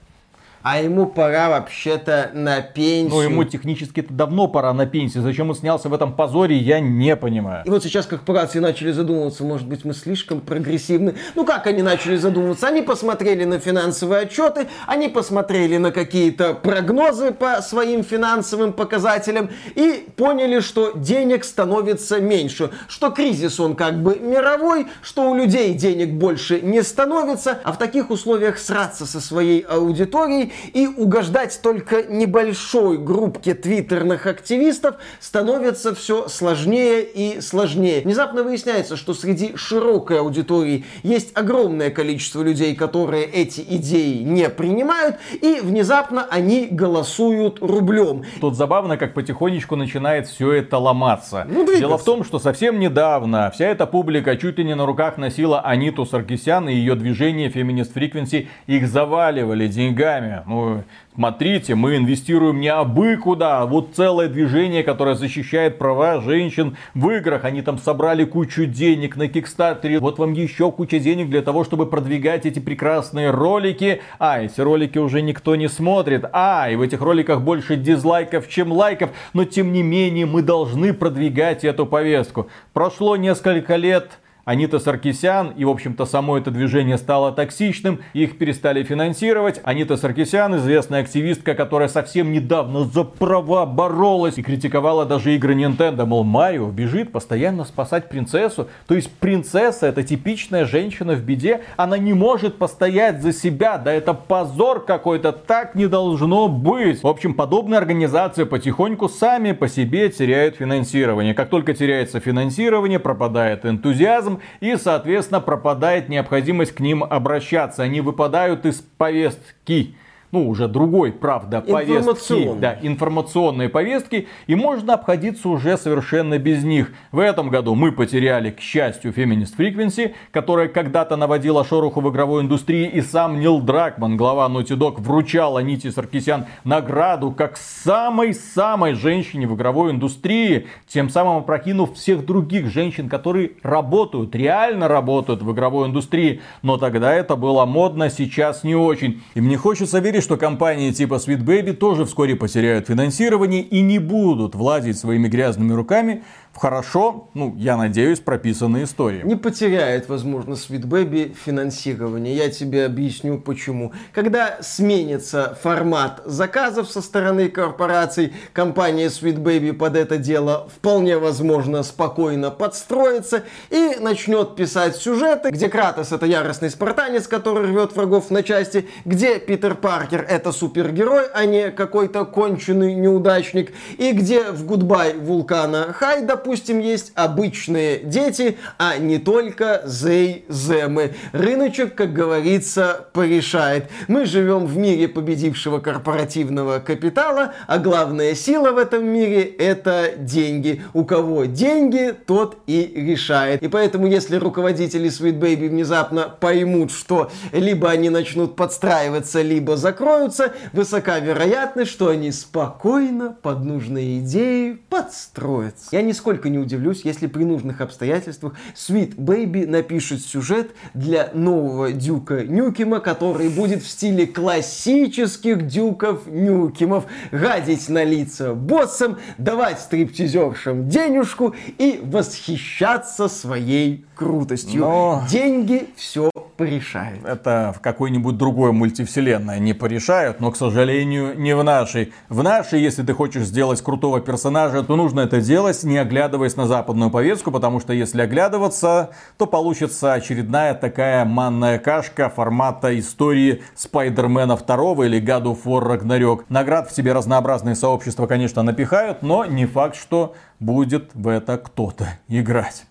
а 0.64 0.82
ему 0.82 1.06
пора 1.06 1.50
вообще-то 1.50 2.32
на 2.34 2.62
пенсию. 2.62 3.10
Ну, 3.10 3.22
ему 3.22 3.44
технически 3.44 4.00
это 4.00 4.14
давно 4.14 4.48
пора 4.48 4.74
на 4.74 4.86
пенсию. 4.86 5.22
Зачем 5.22 5.50
он 5.50 5.56
снялся 5.56 5.90
в 5.90 5.94
этом 5.94 6.14
позоре, 6.16 6.58
я 6.58 6.80
не 6.80 7.16
понимаю. 7.18 7.64
И 7.66 7.70
вот 7.70 7.84
сейчас 7.84 8.06
корпорации 8.06 8.60
начали 8.60 8.92
задумываться, 8.92 9.44
может 9.44 9.68
быть, 9.68 9.84
мы 9.84 9.94
слишком 9.94 10.40
прогрессивны. 10.40 11.16
Ну, 11.36 11.46
как 11.46 11.68
они 11.68 11.82
начали 11.82 12.16
задумываться? 12.16 12.68
Они 12.68 12.82
посмотрели 12.82 13.44
на 13.44 13.60
финансовые 13.60 14.22
отчеты, 14.22 14.68
они 14.88 15.10
посмотрели 15.10 15.78
на 15.78 15.92
какие-то 15.92 16.54
прогнозы 16.54 17.32
по 17.32 17.62
своим 17.62 18.04
финансовым 18.04 18.72
показателям 18.72 19.50
и 19.76 20.08
поняли, 20.16 20.62
что 20.62 20.94
денег 20.96 21.44
становится 21.44 22.22
меньше, 22.22 22.72
что 22.88 23.12
кризис 23.12 23.60
он 23.60 23.76
как 23.76 24.02
бы 24.02 24.18
мировой, 24.18 24.88
что 25.02 25.30
у 25.30 25.36
людей 25.36 25.74
денег 25.74 26.14
больше 26.14 26.62
не 26.62 26.84
становится, 26.84 27.60
а 27.66 27.74
в 27.74 27.78
таких 27.78 28.10
условиях 28.10 28.58
сраться 28.58 29.06
со 29.06 29.20
своей 29.20 29.60
аудиторией 29.60 30.53
и 30.74 30.88
угождать 30.88 31.60
только 31.62 32.04
небольшой 32.04 32.98
группке 32.98 33.54
твиттерных 33.54 34.28
активистов 34.28 34.96
становится 35.20 35.96
все 35.96 36.28
сложнее 36.28 37.04
и 37.04 37.42
сложнее. 37.42 38.02
Внезапно 38.02 38.44
выясняется, 38.44 38.98
что 38.98 39.14
среди 39.14 39.56
широкой 39.56 40.20
аудитории 40.20 40.86
есть 41.04 41.32
огромное 41.36 41.90
количество 41.90 42.42
людей, 42.42 42.76
которые 42.76 43.26
эти 43.26 43.62
идеи 43.62 44.24
не 44.24 44.50
принимают, 44.50 45.18
и 45.42 45.60
внезапно 45.62 46.26
они 46.30 46.68
голосуют 46.70 47.60
рублем. 47.62 48.24
Тут 48.42 48.56
забавно, 48.56 48.98
как 48.98 49.14
потихонечку 49.14 49.76
начинает 49.76 50.28
все 50.28 50.52
это 50.54 50.78
ломаться. 50.78 51.46
Ну, 51.50 51.66
Дело 51.66 51.98
в 51.98 52.04
том, 52.04 52.24
что 52.24 52.40
совсем 52.40 52.80
недавно 52.80 53.52
вся 53.52 53.66
эта 53.68 53.86
публика 53.86 54.36
чуть 54.38 54.58
ли 54.58 54.64
не 54.64 54.76
на 54.76 54.86
руках 54.86 55.18
носила 55.18 55.62
Аниту 55.62 56.06
Саркисян 56.06 56.70
и 56.70 56.74
ее 56.74 56.96
движение 56.96 57.50
Feminist 57.50 57.94
Frequency. 57.94 58.48
Их 58.68 58.88
заваливали 58.88 59.68
деньгами. 59.68 60.43
Ну, 60.46 60.84
смотрите, 61.16 61.76
мы 61.76 61.98
инвестируем 61.98 62.60
не 62.60 62.68
абы 62.68 63.18
куда, 63.18 63.62
а 63.62 63.66
вот 63.66 63.92
целое 63.96 64.28
движение, 64.28 64.84
которое 64.84 65.16
защищает 65.16 65.78
права 65.78 66.22
женщин 66.22 66.78
в 66.94 67.10
играх. 67.10 67.46
Они 67.46 67.62
там 67.62 67.78
собрали 67.78 68.26
кучу 68.26 68.66
денег 68.66 69.16
на 69.16 69.28
Кикстартере. 69.28 70.00
Вот 70.00 70.20
вам 70.20 70.34
еще 70.34 70.72
куча 70.72 71.00
денег 71.00 71.30
для 71.30 71.42
того, 71.42 71.64
чтобы 71.64 71.86
продвигать 71.86 72.46
эти 72.46 72.60
прекрасные 72.60 73.32
ролики. 73.32 74.02
А, 74.20 74.42
эти 74.42 74.60
ролики 74.62 74.98
уже 74.98 75.22
никто 75.22 75.56
не 75.56 75.70
смотрит. 75.70 76.26
А, 76.34 76.70
и 76.70 76.76
в 76.76 76.82
этих 76.82 77.02
роликах 77.02 77.42
больше 77.42 77.76
дизлайков, 77.76 78.50
чем 78.50 78.72
лайков. 78.72 79.12
Но 79.34 79.46
тем 79.46 79.72
не 79.72 79.84
менее 79.84 80.26
мы 80.26 80.42
должны 80.42 80.94
продвигать 80.94 81.64
эту 81.64 81.86
повестку. 81.86 82.50
Прошло 82.74 83.16
несколько 83.16 83.76
лет, 83.76 84.20
Анита 84.46 84.80
Саркисян 84.80 85.54
и, 85.56 85.64
в 85.64 85.70
общем-то, 85.70 86.06
само 86.06 86.38
это 86.38 86.52
движение 86.52 86.98
стало 86.98 87.32
токсичным, 87.32 88.02
их 88.12 88.38
перестали 88.38 88.84
финансировать. 88.84 89.62
Анита 89.64 89.96
Саркисян, 89.96 90.58
известная 90.58 91.00
активистка, 91.00 91.56
которая 91.56 91.88
совсем 91.88 92.34
недавно 92.34 92.84
за 92.84 93.06
права 93.06 93.66
боролась 93.66 94.38
и 94.38 94.44
критиковала 94.44 95.06
даже 95.06 95.34
игры 95.36 95.54
Nintendo, 95.56 96.06
мол, 96.06 96.26
Марио 96.26 96.70
бежит 96.72 97.14
постоянно 97.14 97.64
спасать 97.64 98.10
принцессу. 98.10 98.68
То 98.86 98.96
есть 98.96 99.10
принцесса 99.12 99.88
это 99.88 100.04
типичная 100.04 100.66
женщина 100.66 101.14
в 101.14 101.24
беде, 101.24 101.62
она 101.78 101.98
не 101.98 102.14
может 102.14 102.58
постоять 102.58 103.22
за 103.22 103.32
себя, 103.32 103.78
да 103.78 103.94
это 103.94 104.14
позор 104.14 104.84
какой-то, 104.84 105.32
так 105.32 105.74
не 105.74 105.88
должно 105.88 106.50
быть. 106.50 107.02
В 107.02 107.08
общем, 107.08 107.34
подобные 107.34 107.78
организации 107.78 108.44
потихоньку 108.44 109.08
сами 109.08 109.54
по 109.54 109.70
себе 109.70 110.10
теряют 110.10 110.58
финансирование. 110.58 111.34
Как 111.34 111.48
только 111.48 111.74
теряется 111.74 112.20
финансирование, 112.20 113.00
пропадает 113.00 113.66
энтузиазм, 113.66 114.33
образом, 114.34 114.42
и, 114.60 114.76
соответственно, 114.78 115.42
пропадает 115.42 116.10
необходимость 116.10 116.74
к 116.74 116.80
ним 116.80 117.04
обращаться. 117.04 117.84
Они 117.84 118.02
выпадают 118.02 118.66
из 118.66 118.82
повестки 118.98 119.96
ну, 120.34 120.50
уже 120.50 120.68
другой, 120.68 121.12
правда, 121.12 121.62
повестки, 121.62 122.50
да, 122.60 122.80
информационные 122.82 123.70
повестки, 123.70 124.28
и 124.48 124.56
можно 124.56 124.96
обходиться 124.96 125.48
уже 125.48 125.78
совершенно 125.78 126.40
без 126.40 126.64
них. 126.64 126.92
В 127.12 127.20
этом 127.20 127.50
году 127.50 127.76
мы 127.76 127.92
потеряли, 127.92 128.50
к 128.50 128.60
счастью, 128.60 129.14
Feminist 129.14 129.56
Frequency, 129.56 130.16
которая 130.32 130.70
когда-то 130.70 131.18
наводила 131.18 131.64
шороху 131.64 132.02
в 132.02 132.10
игровой 132.10 132.42
индустрии, 132.42 132.88
и 132.88 133.02
сам 133.02 133.40
Нил 133.40 133.62
Дракман, 133.62 134.18
глава 134.18 134.50
Naughty 134.50 134.76
Dog, 134.76 135.00
вручал 135.00 135.58
Аните 135.58 135.92
Саркисян 135.92 136.48
награду 136.64 137.30
как 137.30 137.56
самой-самой 137.56 138.96
женщине 138.96 139.46
в 139.46 139.54
игровой 139.54 139.92
индустрии, 139.92 140.66
тем 140.88 141.12
самым 141.12 141.38
опрокинув 141.38 141.94
всех 141.94 142.26
других 142.26 142.72
женщин, 142.74 143.08
которые 143.08 143.52
работают, 143.62 144.34
реально 144.34 144.88
работают 144.88 145.44
в 145.44 145.52
игровой 145.52 145.90
индустрии. 145.90 146.42
Но 146.64 146.78
тогда 146.78 147.14
это 147.14 147.36
было 147.36 147.66
модно, 147.68 148.10
сейчас 148.10 148.64
не 148.64 148.76
очень. 148.76 149.22
И 149.36 149.42
мне 149.42 149.58
хочется 149.58 150.00
верить, 150.00 150.23
что 150.24 150.38
компании 150.38 150.92
типа 150.92 151.16
Sweet 151.16 151.44
Baby 151.44 151.74
тоже 151.74 152.06
вскоре 152.06 152.36
потеряют 152.36 152.88
финансирование 152.88 153.62
и 153.62 153.82
не 153.82 154.00
будут 154.00 154.56
владеть 154.56 154.98
своими 154.98 155.28
грязными 155.28 155.74
руками 155.74 156.24
в 156.54 156.58
хорошо, 156.60 157.30
ну, 157.34 157.56
я 157.58 157.78
надеюсь, 157.78 158.20
прописанные 158.20 158.84
истории. 158.84 159.22
Не 159.24 159.36
потеряет, 159.36 160.08
возможно, 160.08 160.54
Sweet 160.54 160.86
Baby 160.86 161.34
финансирование. 161.34 162.36
Я 162.36 162.50
тебе 162.50 162.86
объясню 162.86 163.40
почему. 163.40 163.92
Когда 164.14 164.60
сменится 164.62 165.58
формат 165.62 166.22
заказов 166.26 166.92
со 166.92 167.02
стороны 167.02 167.50
корпораций, 167.50 168.34
компания 168.54 169.08
Sweet 169.08 169.38
Baby 169.38 169.74
под 169.74 169.96
это 169.96 170.18
дело 170.18 170.70
вполне 170.76 171.18
возможно 171.18 171.82
спокойно 171.82 172.52
подстроится 172.52 173.44
и 173.72 173.98
начнет 174.00 174.56
писать 174.56 174.96
сюжеты, 174.96 175.50
где 175.50 175.70
Кратос 175.70 176.12
это 176.12 176.26
яростный 176.26 176.70
спартанец, 176.70 177.28
который 177.28 177.66
рвет 177.68 177.96
врагов 177.96 178.30
на 178.30 178.44
части, 178.44 178.88
где 179.06 179.40
Питер 179.40 179.74
Паркер 179.74 180.26
это 180.30 180.52
супергерой, 180.52 181.26
а 181.34 181.46
не 181.46 181.72
какой-то 181.72 182.26
конченый 182.26 182.94
неудачник, 182.94 183.74
и 183.98 184.12
где 184.12 184.52
в 184.52 184.66
Goodbye 184.66 185.16
Volcano 185.16 185.94
High, 185.94 186.22
допустим, 186.44 186.80
есть 186.80 187.14
обычные 187.16 188.00
дети, 188.00 188.58
а 188.78 188.98
не 188.98 189.18
только 189.18 189.82
they/them 189.86 190.44
ы. 190.50 191.14
Рыночек, 191.32 191.96
как 191.96 192.12
говорится, 192.12 193.08
порешает. 193.14 193.90
Мы 194.10 194.26
живем 194.26 194.66
в 194.66 194.76
мире 194.76 195.08
победившего 195.08 195.80
корпоративного 195.80 196.80
капитала, 196.80 197.54
а 197.66 197.78
главная 197.78 198.36
сила 198.36 198.74
в 198.74 198.78
этом 198.78 199.06
мире 199.06 199.44
это 199.44 200.12
деньги. 200.18 200.84
У 200.94 201.06
кого 201.06 201.46
деньги, 201.46 202.14
тот 202.26 202.58
и 202.68 202.92
решает. 202.94 203.64
И 203.64 203.70
поэтому, 203.70 204.08
если 204.08 204.36
руководители 204.36 205.10
Sweet 205.10 205.40
Baby 205.40 205.70
внезапно 205.70 206.24
поймут, 206.24 206.92
что 206.92 207.32
либо 207.54 207.90
они 207.90 208.10
начнут 208.10 208.58
подстраиваться, 208.58 209.42
либо 209.42 209.78
закроются, 209.78 210.52
высока 210.74 211.20
вероятность, 211.20 211.92
что 211.92 212.10
они 212.10 212.34
спокойно 212.34 213.34
под 213.42 213.64
нужные 213.64 214.20
идеи 214.20 214.78
подстроятся. 214.90 215.88
Я 215.92 216.02
нисколько 216.02 216.33
не 216.50 216.58
удивлюсь, 216.58 217.02
если 217.04 217.28
при 217.28 217.44
нужных 217.44 217.82
обстоятельствах 217.82 218.54
Sweet 218.76 219.16
Baby 219.16 219.68
напишет 219.68 220.22
сюжет 220.22 220.72
для 220.94 221.30
нового 221.34 221.92
Дюка 221.92 222.44
Нюкима, 222.44 223.00
который 223.00 223.50
будет 223.50 223.84
в 223.84 223.88
стиле 223.88 224.28
классических 224.28 225.68
Дюков 225.68 226.28
Нюкимов. 226.28 227.06
Гадить 227.32 227.90
на 227.90 228.04
лица 228.04 228.54
боссам, 228.54 229.18
давать 229.38 229.80
стриптизершам 229.80 230.88
денежку 230.88 231.56
и 231.78 232.00
восхищаться 232.04 233.28
своей 233.28 234.06
крутостью. 234.16 234.82
Но... 234.82 235.24
Деньги 235.30 235.88
все 235.96 236.30
порешают. 236.58 237.26
Это 237.26 237.74
в 237.76 237.82
какой-нибудь 237.82 238.38
другой 238.38 238.72
мультивселенной 238.72 239.60
не 239.60 239.74
порешают, 239.74 240.40
но, 240.40 240.52
к 240.52 240.58
сожалению, 240.58 241.38
не 241.38 241.56
в 241.56 241.64
нашей. 241.64 242.14
В 242.30 242.44
нашей, 242.44 242.82
если 242.82 243.04
ты 243.04 243.14
хочешь 243.14 243.44
сделать 243.44 243.82
крутого 243.82 244.22
персонажа, 244.22 244.84
то 244.84 244.96
нужно 244.96 245.22
это 245.22 245.42
делать, 245.42 245.84
не 245.84 245.98
оглядываясь 245.98 246.23
на 246.32 246.68
западную 246.68 247.12
повестку, 247.12 247.52
потому 247.52 247.80
что 247.80 247.94
если 247.94 248.22
оглядываться, 248.22 249.12
то 249.38 249.46
получится 249.46 250.14
очередная 250.14 250.74
такая 250.74 251.26
манная 251.26 251.80
кашка 251.80 252.30
формата 252.30 252.98
истории 252.98 253.64
Спайдермена 253.76 254.58
2 254.58 255.06
или 255.06 255.22
God 255.22 255.44
of 255.44 255.64
War 255.66 255.84
Ragnarok. 255.84 256.46
Наград 256.50 256.90
в 256.90 256.96
себе 256.96 257.14
разнообразные 257.14 257.76
сообщества, 257.76 258.28
конечно, 258.28 258.64
напихают, 258.64 259.22
но 259.22 259.46
не 259.46 259.66
факт, 259.66 259.96
что 259.96 260.36
будет 260.60 261.12
в 261.14 261.28
это 261.28 261.58
кто-то 261.58 262.08
играть. 262.28 262.86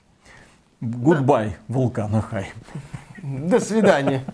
Goodbye 0.81 1.57
Volcano 1.69 2.21
High. 2.23 2.51
До 3.23 3.61
свидания. 3.61 4.25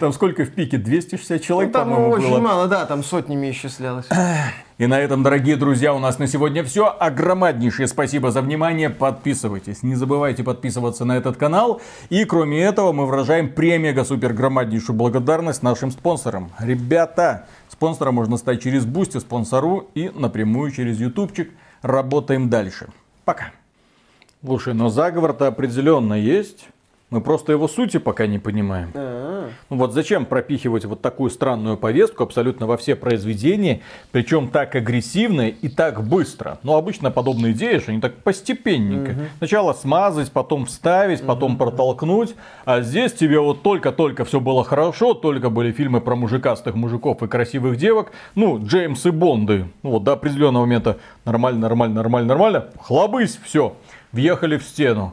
Там 0.00 0.12
сколько 0.12 0.44
в 0.44 0.50
пике? 0.50 0.76
260 0.76 1.40
человек, 1.40 1.72
ну, 1.72 1.78
Там 1.78 1.92
очень 1.92 2.28
было. 2.28 2.40
мало, 2.40 2.66
да, 2.66 2.86
там 2.86 3.04
сотнями 3.04 3.50
исчислялось. 3.50 4.06
И 4.82 4.86
на 4.88 4.98
этом, 4.98 5.22
дорогие 5.22 5.54
друзья, 5.54 5.94
у 5.94 6.00
нас 6.00 6.18
на 6.18 6.26
сегодня 6.26 6.64
все. 6.64 6.88
Огромнейшее 6.88 7.86
спасибо 7.86 8.32
за 8.32 8.42
внимание. 8.42 8.90
Подписывайтесь. 8.90 9.84
Не 9.84 9.94
забывайте 9.94 10.42
подписываться 10.42 11.04
на 11.04 11.16
этот 11.16 11.36
канал. 11.36 11.80
И 12.10 12.24
кроме 12.24 12.64
этого, 12.64 12.90
мы 12.90 13.06
выражаем 13.06 13.52
премега 13.52 14.02
супер 14.02 14.32
громаднейшую 14.32 14.96
благодарность 14.96 15.62
нашим 15.62 15.92
спонсорам. 15.92 16.50
Ребята, 16.58 17.46
спонсором 17.68 18.16
можно 18.16 18.36
стать 18.36 18.60
через 18.60 18.84
Boosty, 18.84 19.18
спонсору 19.18 19.88
и 19.94 20.10
напрямую 20.12 20.72
через 20.72 20.98
ютубчик. 20.98 21.52
Работаем 21.82 22.50
дальше. 22.50 22.88
Пока. 23.24 23.52
Слушай, 24.44 24.74
но 24.74 24.88
заговор-то 24.88 25.46
определенно 25.46 26.14
есть. 26.14 26.66
Мы 27.12 27.20
просто 27.20 27.52
его 27.52 27.68
сути 27.68 27.98
пока 27.98 28.26
не 28.26 28.38
понимаем. 28.38 28.90
А-а-а. 28.94 29.50
Ну 29.68 29.76
вот 29.76 29.92
зачем 29.92 30.24
пропихивать 30.24 30.86
вот 30.86 31.02
такую 31.02 31.28
странную 31.28 31.76
повестку 31.76 32.22
абсолютно 32.22 32.66
во 32.66 32.78
все 32.78 32.96
произведения, 32.96 33.82
причем 34.12 34.48
так 34.48 34.74
агрессивно 34.74 35.48
и 35.48 35.68
так 35.68 36.02
быстро. 36.08 36.58
Ну, 36.62 36.74
обычно 36.74 37.10
подобные 37.10 37.52
идеи 37.52 37.76
же 37.76 37.84
они 37.88 38.00
так 38.00 38.14
постепенненько. 38.22 39.10
Угу. 39.10 39.20
Сначала 39.38 39.74
смазать, 39.74 40.32
потом 40.32 40.64
вставить, 40.64 41.22
потом 41.22 41.52
угу. 41.52 41.58
протолкнуть. 41.58 42.34
А 42.64 42.80
здесь 42.80 43.12
тебе 43.12 43.38
вот 43.40 43.62
только-только 43.62 44.24
все 44.24 44.40
было 44.40 44.64
хорошо, 44.64 45.12
только 45.12 45.50
были 45.50 45.70
фильмы 45.70 46.00
про 46.00 46.16
мужикастых 46.16 46.74
мужиков 46.76 47.22
и 47.22 47.28
красивых 47.28 47.76
девок. 47.76 48.12
Ну, 48.34 48.58
Джеймс 48.64 49.04
и 49.04 49.10
Бонды. 49.10 49.66
Ну 49.82 49.90
вот 49.90 50.04
до 50.04 50.12
определенного 50.12 50.64
момента 50.64 50.96
нормально, 51.26 51.60
нормально, 51.60 51.96
нормально, 51.96 52.28
нормально. 52.28 52.68
Хлобысь, 52.80 53.38
все. 53.44 53.76
Въехали 54.12 54.56
в 54.56 54.62
стену. 54.62 55.12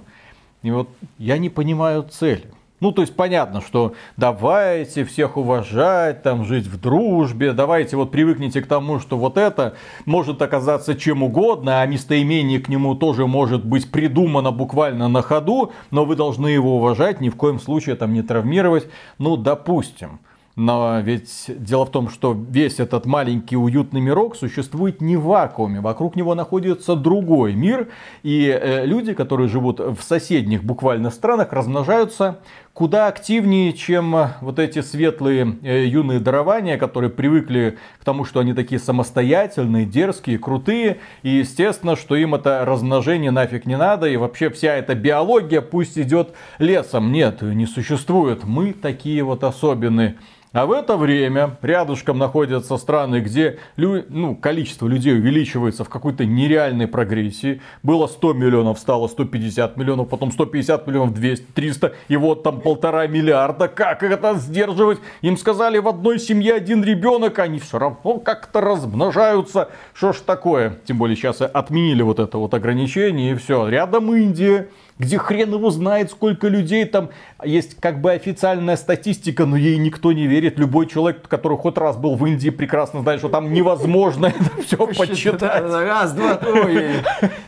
И 0.64 0.72
вот 0.72 0.90
я 1.18 1.38
не 1.38 1.50
понимаю 1.50 2.04
цели. 2.04 2.50
Ну, 2.80 2.94
то 2.94 3.02
есть 3.02 3.16
понятно, 3.16 3.62
что 3.62 3.94
давайте 4.16 5.04
всех 5.04 5.36
уважать, 5.36 6.24
там 6.24 6.46
жить 6.46 6.66
в 6.66 6.80
дружбе, 6.80 7.52
давайте 7.52 7.98
вот 7.98 8.12
привыкните 8.12 8.62
к 8.62 8.68
тому, 8.68 9.00
что 9.00 9.18
вот 9.18 9.38
это 9.38 9.76
может 10.06 10.42
оказаться 10.42 10.96
чем 10.96 11.24
угодно, 11.24 11.82
а 11.82 11.86
местоимение 11.86 12.60
к 12.60 12.70
нему 12.70 12.96
тоже 12.96 13.28
может 13.28 13.66
быть 13.66 13.92
придумано 13.92 14.52
буквально 14.52 15.10
на 15.10 15.22
ходу, 15.22 15.74
но 15.92 16.06
вы 16.06 16.16
должны 16.16 16.48
его 16.48 16.78
уважать, 16.78 17.20
ни 17.20 17.30
в 17.30 17.36
коем 17.36 17.60
случае 17.60 17.96
там 17.96 18.14
не 18.14 18.22
травмировать. 18.22 18.88
Ну, 19.18 19.36
допустим. 19.36 20.20
Но 20.62 21.00
ведь 21.00 21.46
дело 21.48 21.86
в 21.86 21.90
том, 21.90 22.10
что 22.10 22.34
весь 22.34 22.82
этот 22.82 23.06
маленький 23.06 23.56
уютный 23.56 24.02
мирок 24.02 24.36
существует 24.36 25.00
не 25.00 25.16
в 25.16 25.24
вакууме. 25.24 25.80
Вокруг 25.80 26.18
него 26.18 26.36
находится 26.36 26.98
другой 26.98 27.54
мир. 27.54 27.88
И 28.24 28.48
э, 28.48 28.86
люди, 28.86 29.14
которые 29.14 29.48
живут 29.48 29.80
в 29.80 30.02
соседних 30.02 30.66
буквально 30.66 31.12
странах, 31.12 31.54
размножаются 31.54 32.40
куда 32.80 33.08
активнее, 33.08 33.74
чем 33.74 34.16
вот 34.40 34.58
эти 34.58 34.80
светлые 34.80 35.58
э, 35.64 35.84
юные 35.84 36.22
дарования, 36.22 36.78
которые 36.78 37.10
привыкли 37.10 37.78
к 38.00 38.06
тому, 38.06 38.24
что 38.24 38.40
они 38.40 38.54
такие 38.54 38.80
самостоятельные, 38.80 39.86
дерзкие, 39.86 40.40
крутые. 40.40 41.00
И 41.22 41.30
естественно, 41.30 41.98
что 41.98 42.16
им 42.16 42.36
это 42.36 42.64
размножение 42.64 43.32
нафиг 43.32 43.66
не 43.66 43.76
надо. 43.76 44.08
И 44.08 44.16
вообще 44.16 44.50
вся 44.50 44.76
эта 44.76 44.96
биология 44.96 45.60
пусть 45.60 45.98
идет 45.98 46.30
лесом. 46.58 47.12
Нет, 47.12 47.42
не 47.42 47.66
существует. 47.66 48.46
Мы 48.46 48.72
такие 48.72 49.24
вот 49.24 49.44
особенные. 49.44 50.16
А 50.52 50.66
в 50.66 50.72
это 50.72 50.98
время 50.98 51.58
рядышком 51.62 52.18
находятся 52.18 52.78
страны, 52.78 53.20
где 53.20 53.60
лю... 53.76 54.04
ну, 54.10 54.36
количество 54.36 54.88
людей 54.88 55.14
увеличивается 55.14 55.84
в 55.84 55.90
какой-то 55.90 56.26
нереальной 56.26 56.88
прогрессии. 56.88 57.62
Было 57.84 58.08
100 58.08 58.34
миллионов, 58.34 58.80
стало 58.80 59.08
150 59.08 59.78
миллионов, 59.78 60.10
потом 60.10 60.32
150 60.32 60.88
миллионов, 60.88 61.14
200, 61.14 61.46
300, 61.54 61.94
и 62.08 62.18
вот 62.18 62.42
там 62.42 62.62
полтора 62.70 63.08
миллиарда. 63.08 63.68
Как 63.68 64.04
это 64.04 64.36
сдерживать? 64.36 65.00
Им 65.22 65.38
сказали, 65.38 65.80
в 65.80 65.88
одной 65.88 66.20
семье 66.20 66.54
один 66.54 66.84
ребенок, 66.84 67.40
они 67.40 67.58
все 67.58 67.80
равно 67.80 68.20
как-то 68.20 68.62
размножаются. 68.62 69.70
Что 69.96 70.14
ж 70.14 70.18
такое? 70.18 70.78
Тем 70.86 71.00
более 71.00 71.18
сейчас 71.18 71.42
отменили 71.42 72.04
вот 72.04 72.20
это 72.20 72.38
вот 72.38 72.54
ограничение, 72.54 73.32
и 73.32 73.36
все. 73.36 73.68
Рядом 73.68 74.14
Индия 74.14 74.68
где 75.00 75.18
хрен 75.18 75.54
его 75.54 75.72
знает, 75.72 76.12
сколько 76.12 76.50
людей 76.50 76.84
там. 76.86 77.10
Есть 77.44 77.80
как 77.80 78.02
бы 78.02 78.12
официальная 78.12 78.76
статистика, 78.76 79.46
но 79.46 79.56
ей 79.56 79.78
никто 79.78 80.12
не 80.12 80.28
верит. 80.28 80.60
Любой 80.60 80.88
человек, 80.88 81.28
который 81.28 81.58
хоть 81.58 81.78
раз 81.78 81.96
был 81.96 82.16
в 82.16 82.26
Индии, 82.26 82.50
прекрасно 82.50 83.02
знает, 83.02 83.20
что 83.20 83.30
там 83.30 83.54
невозможно 83.54 84.26
это 84.40 84.62
все 84.62 84.78
почитать. 84.78 85.64
Раз, 85.64 86.12
два, 86.12 86.40
ой, 86.46 86.96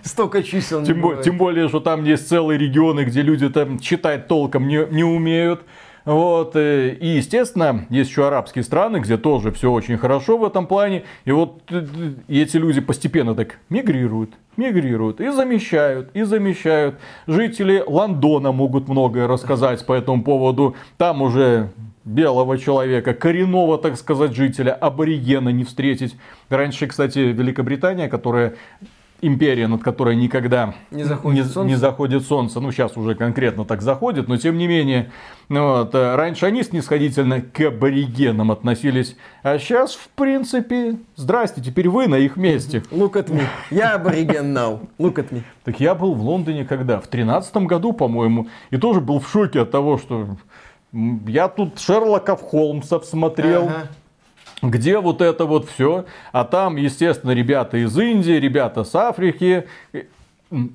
столько 0.01 0.41
чисел. 0.43 0.83
Тем, 0.83 1.37
более, 1.37 1.67
что 1.67 1.81
там 1.81 2.05
есть 2.05 2.29
целые 2.29 2.57
регионы, 2.57 3.01
где 3.01 3.21
люди 3.21 3.49
там 3.49 3.79
читать 3.79 4.27
толком 4.27 4.67
не 4.67 5.03
умеют. 5.03 5.61
Вот, 6.05 6.55
э, 6.55 6.95
и, 6.99 7.07
естественно, 7.07 7.85
есть 7.89 8.09
еще 8.09 8.27
арабские 8.27 8.63
страны, 8.63 8.97
где 8.97 9.17
тоже 9.17 9.51
все 9.51 9.71
очень 9.71 9.97
хорошо 9.97 10.37
в 10.37 10.45
этом 10.45 10.65
плане. 10.65 11.03
И 11.25 11.31
вот 11.31 11.61
э, 11.69 11.85
и 12.27 12.41
эти 12.41 12.57
люди 12.57 12.81
постепенно 12.81 13.35
так 13.35 13.59
мигрируют, 13.69 14.31
мигрируют 14.57 15.21
и 15.21 15.29
замещают, 15.29 16.09
и 16.13 16.23
замещают. 16.23 16.95
Жители 17.27 17.83
Лондона 17.85 18.51
могут 18.51 18.87
многое 18.87 19.27
рассказать 19.27 19.85
по 19.85 19.93
этому 19.93 20.23
поводу. 20.23 20.75
Там 20.97 21.21
уже 21.21 21.69
белого 22.03 22.57
человека, 22.57 23.13
коренного, 23.13 23.77
так 23.77 23.95
сказать, 23.95 24.33
жителя, 24.35 24.73
аборигена 24.73 25.49
не 25.49 25.63
встретить. 25.63 26.15
Раньше, 26.49 26.87
кстати, 26.87 27.19
Великобритания, 27.19 28.07
которая 28.07 28.55
империя, 29.21 29.67
над 29.67 29.83
которой 29.83 30.15
никогда 30.15 30.73
Не 30.89 31.03
заходит 31.03 31.47
солнце. 31.47 31.69
не 31.69 31.75
заходит 31.75 32.25
солнце. 32.25 32.59
Ну, 32.59 32.71
сейчас 32.71 32.97
уже 32.97 33.15
конкретно 33.15 33.65
так 33.65 33.81
заходит, 33.81 34.27
но 34.27 34.37
тем 34.37 34.57
не 34.57 34.67
менее. 34.67 35.11
Ну, 35.49 35.77
вот, 35.77 35.93
э, 35.95 36.15
раньше 36.15 36.45
они 36.45 36.63
снисходительно 36.63 37.41
к 37.41 37.59
аборигенам 37.61 38.51
относились, 38.51 39.15
а 39.43 39.59
сейчас, 39.59 39.93
в 39.93 40.09
принципе, 40.09 40.97
здрасте, 41.15 41.61
теперь 41.61 41.89
вы 41.89 42.07
на 42.07 42.15
их 42.15 42.37
месте. 42.37 42.83
Look 42.91 43.13
at 43.13 43.29
me. 43.29 43.43
Я 43.69 43.95
абориген 43.95 44.57
now. 44.57 44.79
Look 44.97 45.15
at 45.15 45.29
me. 45.29 45.43
Так 45.63 45.79
я 45.79 45.93
был 45.93 46.13
в 46.13 46.21
Лондоне 46.23 46.65
когда? 46.65 46.99
В 46.99 47.07
тринадцатом 47.07 47.67
году, 47.67 47.93
по-моему, 47.93 48.47
и 48.69 48.77
тоже 48.77 49.01
был 49.01 49.19
в 49.19 49.29
шоке 49.29 49.61
от 49.61 49.71
того, 49.71 49.97
что 49.97 50.27
я 51.27 51.47
тут 51.47 51.79
Шерлоков 51.79 52.41
Холмсов 52.41 53.05
смотрел. 53.05 53.65
Ага. 53.65 53.87
Где 54.61 54.99
вот 54.99 55.21
это 55.21 55.45
вот 55.45 55.67
все, 55.67 56.05
а 56.31 56.43
там, 56.43 56.75
естественно, 56.75 57.31
ребята 57.31 57.77
из 57.77 57.97
Индии, 57.97 58.33
ребята 58.33 58.83
с 58.83 58.93
Африки, 58.93 59.65
э, 59.91 60.03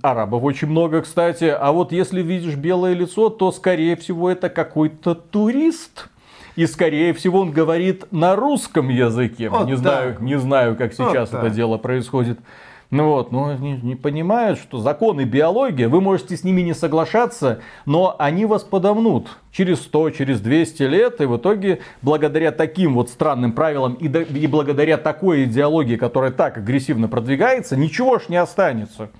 арабов 0.02 0.42
очень 0.42 0.68
много, 0.68 1.02
кстати. 1.02 1.44
А 1.44 1.70
вот 1.70 1.92
если 1.92 2.20
видишь 2.22 2.56
белое 2.56 2.94
лицо, 2.94 3.30
то, 3.30 3.52
скорее 3.52 3.96
всего, 3.96 4.28
это 4.28 4.48
какой-то 4.48 5.14
турист. 5.14 6.08
И, 6.56 6.66
скорее 6.66 7.12
всего, 7.12 7.40
он 7.40 7.52
говорит 7.52 8.06
на 8.10 8.34
русском 8.34 8.88
языке. 8.88 9.50
Вот 9.50 9.66
не, 9.66 9.76
знаю, 9.76 10.16
не 10.20 10.38
знаю, 10.38 10.74
как 10.74 10.94
сейчас 10.94 11.30
Вот 11.30 11.38
это 11.38 11.48
так. 11.48 11.54
дело 11.54 11.76
происходит. 11.76 12.38
Ну 12.90 13.08
вот, 13.08 13.32
но 13.32 13.48
они 13.48 13.80
не 13.82 13.96
понимают, 13.96 14.60
что 14.60 14.78
законы 14.78 15.22
биологии, 15.24 15.86
вы 15.86 16.00
можете 16.00 16.36
с 16.36 16.44
ними 16.44 16.60
не 16.60 16.72
соглашаться, 16.72 17.60
но 17.84 18.14
они 18.18 18.46
вас 18.46 18.62
подомнут 18.62 19.38
через 19.50 19.80
100, 19.80 20.10
через 20.10 20.40
200 20.40 20.82
лет, 20.84 21.20
и 21.20 21.24
в 21.24 21.36
итоге, 21.36 21.80
благодаря 22.02 22.52
таким 22.52 22.94
вот 22.94 23.10
странным 23.10 23.52
правилам 23.52 23.94
и, 23.94 24.06
да- 24.06 24.22
и 24.22 24.46
благодаря 24.46 24.98
такой 24.98 25.44
идеологии, 25.44 25.96
которая 25.96 26.30
так 26.30 26.58
агрессивно 26.58 27.08
продвигается, 27.08 27.76
ничего 27.76 28.20
ж 28.20 28.28
не 28.28 28.36
останется. 28.36 29.10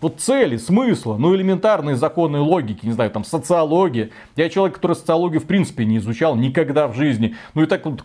Вот 0.00 0.20
цели, 0.20 0.58
смысла, 0.58 1.16
ну 1.16 1.34
элементарные 1.34 1.96
законы 1.96 2.40
логики, 2.40 2.84
не 2.84 2.92
знаю, 2.92 3.10
там 3.10 3.24
социология. 3.24 4.10
Я 4.36 4.50
человек, 4.50 4.76
который 4.76 4.96
социологию 4.96 5.40
в 5.40 5.46
принципе 5.46 5.86
не 5.86 5.96
изучал 5.96 6.36
никогда 6.36 6.88
в 6.88 6.94
жизни. 6.94 7.36
Ну 7.54 7.62
и 7.62 7.66
так 7.66 7.86
вот, 7.86 8.04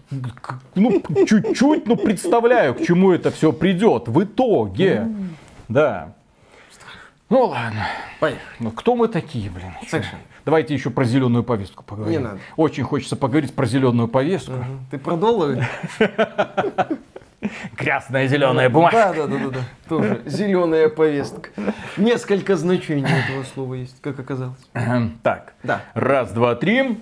ну 0.76 1.02
чуть-чуть, 1.28 1.88
ну 1.88 1.98
представляю, 1.98 2.74
к 2.76 2.82
чему 2.84 3.12
это 3.12 3.32
все 3.32 3.52
придет 3.52 4.08
в 4.08 4.24
итоге. 4.24 5.08
Да. 5.68 6.14
Ну 7.30 7.46
ладно. 7.46 7.86
Поехали. 8.20 8.42
Ну 8.60 8.72
кто 8.72 8.96
мы 8.96 9.08
такие, 9.08 9.50
блин? 9.50 9.74
Совершенно. 9.90 10.22
Давайте 10.46 10.76
еще 10.76 10.92
про 10.92 11.04
зеленую 11.06 11.44
повестку 11.44 11.84
поговорим. 11.84 12.20
Не 12.20 12.24
надо. 12.24 12.40
Очень 12.56 12.84
хочется 12.84 13.16
поговорить 13.16 13.54
про 13.54 13.66
зеленую 13.66 14.08
повестку. 14.08 14.54
Ты 14.92 15.00
про 15.00 15.18
доллары? 15.18 15.68
Красная 17.78 18.28
зеленая 18.28 18.70
бумага. 18.70 18.96
Да, 18.96 19.14
да, 19.14 19.28
да, 19.28 19.38
да, 19.38 19.50
да. 19.50 19.60
Тоже 19.88 20.22
зеленая 20.26 20.90
повестка. 20.90 21.50
Несколько 21.98 22.56
значений 22.56 23.04
этого 23.04 23.44
слова 23.44 23.76
есть, 23.76 24.02
как 24.02 24.20
оказалось. 24.20 24.60
Так. 25.24 25.54
Да. 25.64 25.82
Раз, 25.94 26.32
два, 26.32 26.56
три. 26.56 27.00